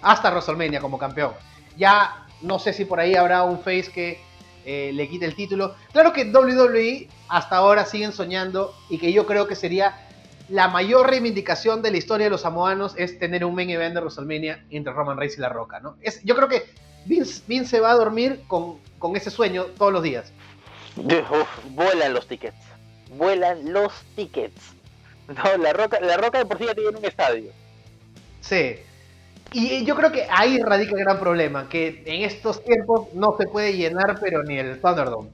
Hasta 0.00 0.30
WrestleMania 0.30 0.80
como 0.80 0.98
campeón. 0.98 1.32
Ya 1.76 2.26
no 2.40 2.58
sé 2.58 2.72
si 2.72 2.86
por 2.86 2.98
ahí 2.98 3.14
habrá 3.14 3.42
un 3.42 3.58
face 3.58 3.90
que 3.92 4.22
eh, 4.64 4.90
le 4.94 5.08
quite 5.08 5.24
el 5.24 5.34
título. 5.34 5.74
Claro 5.92 6.12
que 6.12 6.24
WWE 6.24 7.08
hasta 7.28 7.56
ahora 7.56 7.84
siguen 7.84 8.12
soñando 8.12 8.74
y 8.88 8.98
que 8.98 9.12
yo 9.12 9.26
creo 9.26 9.46
que 9.46 9.54
sería 9.54 9.96
la 10.48 10.68
mayor 10.68 11.08
reivindicación 11.08 11.82
de 11.82 11.90
la 11.90 11.96
historia 11.96 12.26
de 12.26 12.30
los 12.30 12.42
samoanos 12.42 12.94
es 12.96 13.18
tener 13.18 13.44
un 13.44 13.54
main 13.54 13.70
event 13.70 13.94
de 13.94 14.00
WrestleMania 14.00 14.64
entre 14.70 14.92
Roman 14.92 15.16
Reigns 15.16 15.38
y 15.38 15.40
La 15.40 15.48
Roca. 15.48 15.80
¿no? 15.80 15.96
Es, 16.02 16.22
yo 16.22 16.34
creo 16.36 16.48
que 16.48 16.64
Vince, 17.06 17.42
Vince 17.46 17.80
va 17.80 17.90
a 17.92 17.94
dormir 17.94 18.42
con, 18.46 18.78
con 18.98 19.16
ese 19.16 19.30
sueño 19.30 19.64
todos 19.78 19.92
los 19.92 20.02
días. 20.02 20.32
vuelan 21.70 22.12
los 22.14 22.26
tickets. 22.26 22.56
Vuelan 23.16 23.72
los 23.72 23.92
tickets. 24.16 24.72
No, 25.28 25.56
la 25.56 25.72
Roca, 25.72 26.00
la 26.00 26.18
Roca 26.18 26.38
de 26.38 26.44
por 26.44 26.58
sí 26.58 26.66
ya 26.66 26.74
tiene 26.74 26.90
un 26.90 27.04
estadio. 27.04 27.50
Sí. 28.40 28.76
Y 29.56 29.84
yo 29.84 29.94
creo 29.94 30.10
que 30.10 30.26
ahí 30.28 30.58
radica 30.58 30.96
el 30.96 31.04
gran 31.04 31.20
problema, 31.20 31.68
que 31.68 32.02
en 32.06 32.22
estos 32.22 32.64
tiempos 32.64 33.14
no 33.14 33.36
se 33.38 33.46
puede 33.46 33.76
llenar, 33.76 34.18
pero 34.20 34.42
ni 34.42 34.58
el 34.58 34.80
Thunderdome. 34.80 35.28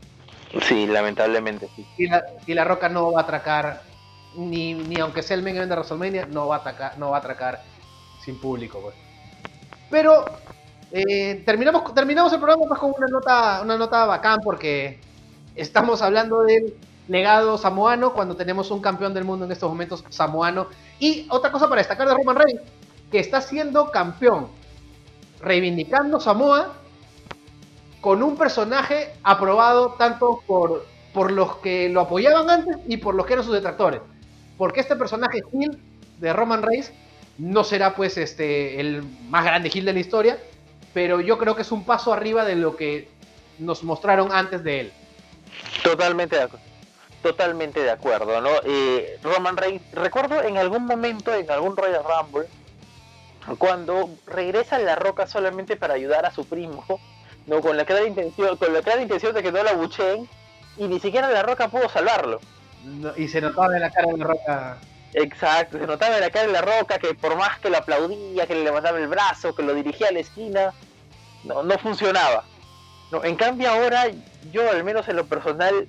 Sí, 0.63 0.87
lamentablemente 0.87 1.71
sí. 1.75 1.87
Y 1.97 2.07
la, 2.07 2.23
la 2.47 2.65
Roca 2.65 2.91
no 2.91 3.13
va 3.13 3.21
a 3.21 3.25
atracar, 3.25 3.81
ni, 4.37 4.75
ni 4.75 5.01
aunque 5.01 5.23
sea 5.23 5.39
el 5.39 5.43
main 5.43 5.57
event 5.57 5.71
de 5.71 5.77
WrestleMania, 5.77 6.27
no 6.27 6.49
va 6.49 6.57
a, 6.57 6.59
atacar, 6.59 6.99
no 6.99 7.11
va 7.11 7.17
a 7.17 7.21
atracar 7.21 7.63
sin 8.23 8.39
público. 8.39 8.81
Pues. 8.83 8.95
Pero 9.89 10.27
eh, 10.93 11.43
terminamos, 11.47 11.95
terminamos 11.95 12.31
el 12.35 12.41
programa 12.41 12.67
pues, 12.69 12.79
con 12.79 12.93
una 12.95 13.07
nota, 13.07 13.63
una 13.63 13.79
nota 13.79 14.05
bacán, 14.05 14.41
porque 14.45 15.01
estamos 15.57 16.03
hablando 16.03 16.43
del 16.43 16.75
legado 17.09 17.57
samoano 17.57 18.13
cuando 18.13 18.37
tenemos 18.37 18.71
un 18.71 18.83
campeón 18.83 19.15
del 19.15 19.25
mundo 19.25 19.47
en 19.47 19.53
estos 19.53 19.71
momentos 19.71 20.05
samoano. 20.11 20.67
Y 20.99 21.27
otra 21.31 21.51
cosa 21.51 21.71
para 21.71 21.81
destacar 21.81 22.07
de 22.07 22.15
Roman 22.15 22.37
Reigns, 22.37 22.61
que 23.11 23.19
está 23.19 23.41
siendo 23.41 23.91
campeón, 23.91 24.49
reivindicando 25.41 26.21
Samoa 26.21 26.75
con 28.01 28.23
un 28.23 28.37
personaje 28.37 29.13
aprobado 29.23 29.95
tanto 29.99 30.43
por, 30.47 30.87
por 31.13 31.31
los 31.33 31.57
que 31.57 31.89
lo 31.89 32.03
apoyaban 32.03 32.49
antes 32.49 32.77
y 32.89 32.97
por 32.97 33.15
los 33.15 33.27
que 33.27 33.35
eran 33.35 33.45
sus 33.45 33.55
detractores. 33.55 34.01
Porque 34.57 34.81
este 34.81 34.97
personaje 34.97 35.43
Hill 35.53 35.79
de 36.19 36.33
Roman 36.33 36.63
Reigns 36.63 36.93
no 37.39 37.65
será 37.65 37.95
pues 37.95 38.17
este 38.17 38.81
el 38.81 39.03
más 39.29 39.45
grande 39.45 39.71
Hill 39.73 39.85
de 39.85 39.93
la 39.93 40.01
historia, 40.01 40.39
pero 40.95 41.21
yo 41.21 41.39
creo 41.39 41.57
que 41.57 41.63
es 41.63 41.73
un 41.73 41.85
paso 41.85 42.13
arriba 42.13 42.45
de 42.45 42.57
lo 42.57 42.77
que 42.77 43.09
nos 43.59 43.83
mostraron 43.83 44.33
antes 44.33 44.63
de 44.63 44.81
él. 44.81 44.93
Totalmente 45.83 46.37
de 46.37 46.43
acuerdo 46.43 46.71
totalmente 47.23 47.81
de 47.81 47.91
acuerdo, 47.91 48.41
¿no? 48.41 48.51
Eh, 48.65 49.19
Roman 49.23 49.57
Reigns, 49.57 49.83
recuerdo 49.93 50.43
en 50.43 50.57
algún 50.57 50.87
momento, 50.87 51.35
en 51.35 51.51
algún 51.51 51.77
Royal 51.77 52.03
Rumble, 52.03 52.49
cuando 53.59 54.11
regresa 54.27 54.77
a 54.77 54.81
la 54.81 54.97
roca 54.97 55.27
solamente 55.27 55.77
para 55.77 55.95
ayudar 55.95 56.27
a 56.27 56.31
su 56.31 56.45
primo, 56.47 56.85
¿no? 57.47 57.61
Con 57.61 57.77
la 57.77 57.85
clara 57.85 58.07
intención, 58.07 58.57
con 58.57 58.73
la 58.73 58.83
clara 58.83 59.03
intención 59.03 59.35
de 59.35 59.43
que 59.43 59.53
no 59.53 59.63
la 59.63 59.73
bucheen, 59.73 60.29
y 60.77 60.87
ni 60.87 61.01
siquiera 61.01 61.31
la 61.31 61.43
roca 61.43 61.69
pudo 61.69 61.89
salvarlo. 61.89 62.41
y 63.17 63.29
se 63.29 63.41
notaba 63.41 63.75
en 63.75 63.83
la 63.83 63.91
cara 63.91 64.13
de 64.13 64.19
la 64.19 64.25
roca. 64.25 64.79
Exacto, 65.13 65.79
se 65.79 65.87
notaba 65.87 66.17
en 66.17 66.21
la 66.21 66.31
cara 66.31 66.47
de 66.47 66.53
la 66.53 66.63
roca 66.63 66.99
que 66.99 67.15
por 67.15 67.37
más 67.37 67.59
que 67.59 67.69
lo 67.69 67.79
aplaudía, 67.79 68.47
que 68.47 68.55
le 68.55 68.65
levantaba 68.65 68.99
el 68.99 69.09
brazo, 69.09 69.55
que 69.55 69.63
lo 69.63 69.75
dirigía 69.75 70.09
a 70.09 70.13
la 70.13 70.21
esquina, 70.21 70.73
no, 71.45 71.63
no 71.63 71.79
funcionaba. 71.79 72.45
No, 73.11 73.25
en 73.25 73.35
cambio 73.35 73.71
ahora, 73.71 74.05
yo 74.53 74.71
al 74.71 74.85
menos 74.85 75.09
en 75.09 75.17
lo 75.17 75.27
personal, 75.27 75.89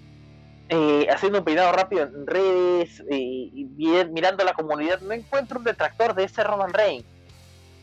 eh, 0.69 1.07
haciendo 1.11 1.39
un 1.39 1.45
peinado 1.45 1.71
rápido 1.71 2.03
en 2.03 2.25
redes 2.25 3.03
eh, 3.11 3.17
y 3.17 3.69
mirando 4.09 4.43
la 4.43 4.53
comunidad, 4.53 5.01
no 5.01 5.13
encuentro 5.13 5.59
un 5.59 5.65
detractor 5.65 6.15
de 6.15 6.23
ese 6.23 6.43
Roman 6.43 6.73
Reigns. 6.73 7.05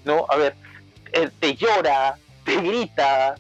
¿No? 0.04 0.26
A 0.28 0.37
ver, 0.37 0.54
eh, 1.12 1.30
te 1.38 1.54
llora, 1.54 2.16
te 2.44 2.56
grita, 2.56 3.34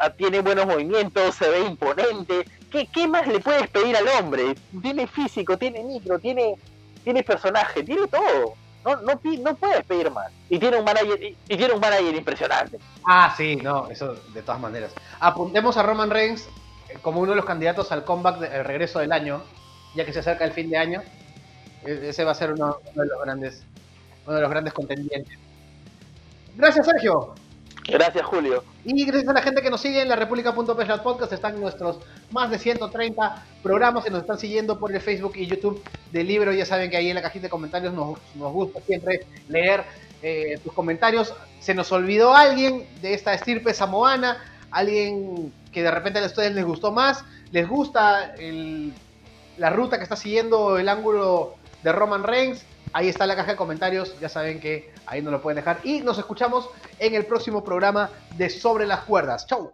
ah, 0.00 0.10
tiene 0.10 0.40
buenos 0.40 0.66
movimientos, 0.66 1.34
se 1.34 1.48
ve 1.48 1.60
imponente. 1.60 2.46
¿Qué, 2.70 2.86
¿Qué, 2.86 3.08
más 3.08 3.26
le 3.26 3.40
puedes 3.40 3.68
pedir 3.68 3.96
al 3.96 4.06
hombre? 4.08 4.54
Tiene 4.82 5.06
físico, 5.06 5.56
tiene 5.56 5.82
micro, 5.82 6.18
tiene, 6.18 6.56
tiene 7.04 7.22
personaje, 7.22 7.82
tiene 7.82 8.06
todo. 8.08 8.54
No, 8.84 8.96
no, 9.02 9.20
no 9.40 9.54
puedes 9.56 9.84
pedir 9.84 10.10
más. 10.10 10.30
Y 10.48 10.58
tiene 10.58 10.78
un 10.78 10.84
manager, 10.84 11.22
y, 11.22 11.36
tiene 11.46 11.72
un 11.72 11.80
manager 11.80 12.14
impresionante. 12.14 12.78
Ah, 13.04 13.34
sí, 13.36 13.56
no, 13.56 13.88
eso 13.90 14.14
de 14.32 14.42
todas 14.42 14.60
maneras. 14.60 14.92
Apuntemos 15.20 15.76
a 15.76 15.82
Roman 15.82 16.10
Reigns 16.10 16.48
como 17.02 17.20
uno 17.20 17.32
de 17.32 17.36
los 17.36 17.44
candidatos 17.44 17.92
al 17.92 18.04
comeback, 18.04 18.38
del 18.38 18.64
regreso 18.64 19.00
del 19.00 19.12
año, 19.12 19.42
ya 19.94 20.04
que 20.04 20.12
se 20.12 20.20
acerca 20.20 20.44
el 20.44 20.52
fin 20.52 20.70
de 20.70 20.78
año. 20.78 21.02
E-, 21.84 22.08
ese 22.08 22.24
va 22.24 22.32
a 22.32 22.34
ser 22.34 22.52
uno, 22.52 22.78
de 22.94 23.06
los 23.06 23.22
grandes, 23.22 23.62
uno 24.26 24.36
de 24.36 24.42
los 24.42 24.50
grandes 24.50 24.72
contendientes. 24.72 25.38
Gracias, 26.58 26.86
Sergio. 26.86 27.34
Gracias, 27.86 28.26
Julio. 28.26 28.64
Y 28.84 29.04
gracias 29.04 29.28
a 29.28 29.32
la 29.32 29.42
gente 29.42 29.62
que 29.62 29.70
nos 29.70 29.80
sigue 29.80 30.02
en 30.02 30.08
la 30.08 30.16
República.pes 30.16 31.00
Podcast. 31.04 31.32
Están 31.32 31.60
nuestros 31.60 32.00
más 32.32 32.50
de 32.50 32.58
130 32.58 33.46
programas 33.62 34.04
y 34.08 34.10
nos 34.10 34.22
están 34.22 34.40
siguiendo 34.40 34.76
por 34.76 34.92
el 34.92 35.00
Facebook 35.00 35.34
y 35.36 35.46
YouTube 35.46 35.80
del 36.10 36.26
libro. 36.26 36.52
Ya 36.52 36.66
saben 36.66 36.90
que 36.90 36.96
ahí 36.96 37.10
en 37.10 37.14
la 37.14 37.22
cajita 37.22 37.44
de 37.44 37.48
comentarios 37.48 37.94
nos, 37.94 38.18
gusta 38.34 38.80
siempre 38.80 39.24
leer 39.48 39.84
eh, 40.20 40.58
tus 40.64 40.72
comentarios. 40.72 41.32
Se 41.60 41.74
nos 41.74 41.92
olvidó 41.92 42.34
alguien 42.34 42.88
de 43.02 43.14
esta 43.14 43.34
estirpe 43.34 43.72
samoana, 43.72 44.38
alguien 44.72 45.52
que 45.70 45.84
de 45.84 45.92
repente 45.92 46.18
a 46.18 46.26
ustedes 46.26 46.52
les 46.56 46.64
gustó 46.64 46.90
más, 46.90 47.24
les 47.52 47.68
gusta 47.68 48.34
la 49.58 49.70
ruta 49.70 49.96
que 49.96 50.02
está 50.02 50.16
siguiendo 50.16 50.76
el 50.76 50.88
ángulo 50.88 51.54
de 51.84 51.92
Roman 51.92 52.24
Reigns, 52.24 52.64
ahí 52.92 53.08
está 53.08 53.26
la 53.26 53.36
caja 53.36 53.52
de 53.52 53.56
comentarios, 53.56 54.18
ya 54.20 54.28
saben 54.28 54.60
que 54.60 54.92
ahí 55.06 55.22
nos 55.22 55.32
lo 55.32 55.42
pueden 55.42 55.56
dejar. 55.56 55.80
Y 55.84 56.00
nos 56.00 56.18
escuchamos 56.18 56.68
en 56.98 57.14
el 57.14 57.26
próximo 57.26 57.64
programa 57.64 58.10
de 58.36 58.50
Sobre 58.50 58.86
las 58.86 59.00
Cuerdas. 59.00 59.46
¡Chau! 59.46 59.72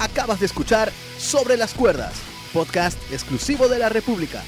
Acabas 0.00 0.40
de 0.40 0.46
escuchar 0.46 0.90
Sobre 1.18 1.56
las 1.56 1.74
Cuerdas, 1.74 2.14
podcast 2.52 2.98
exclusivo 3.12 3.68
de 3.68 3.78
la 3.78 3.88
República. 3.88 4.42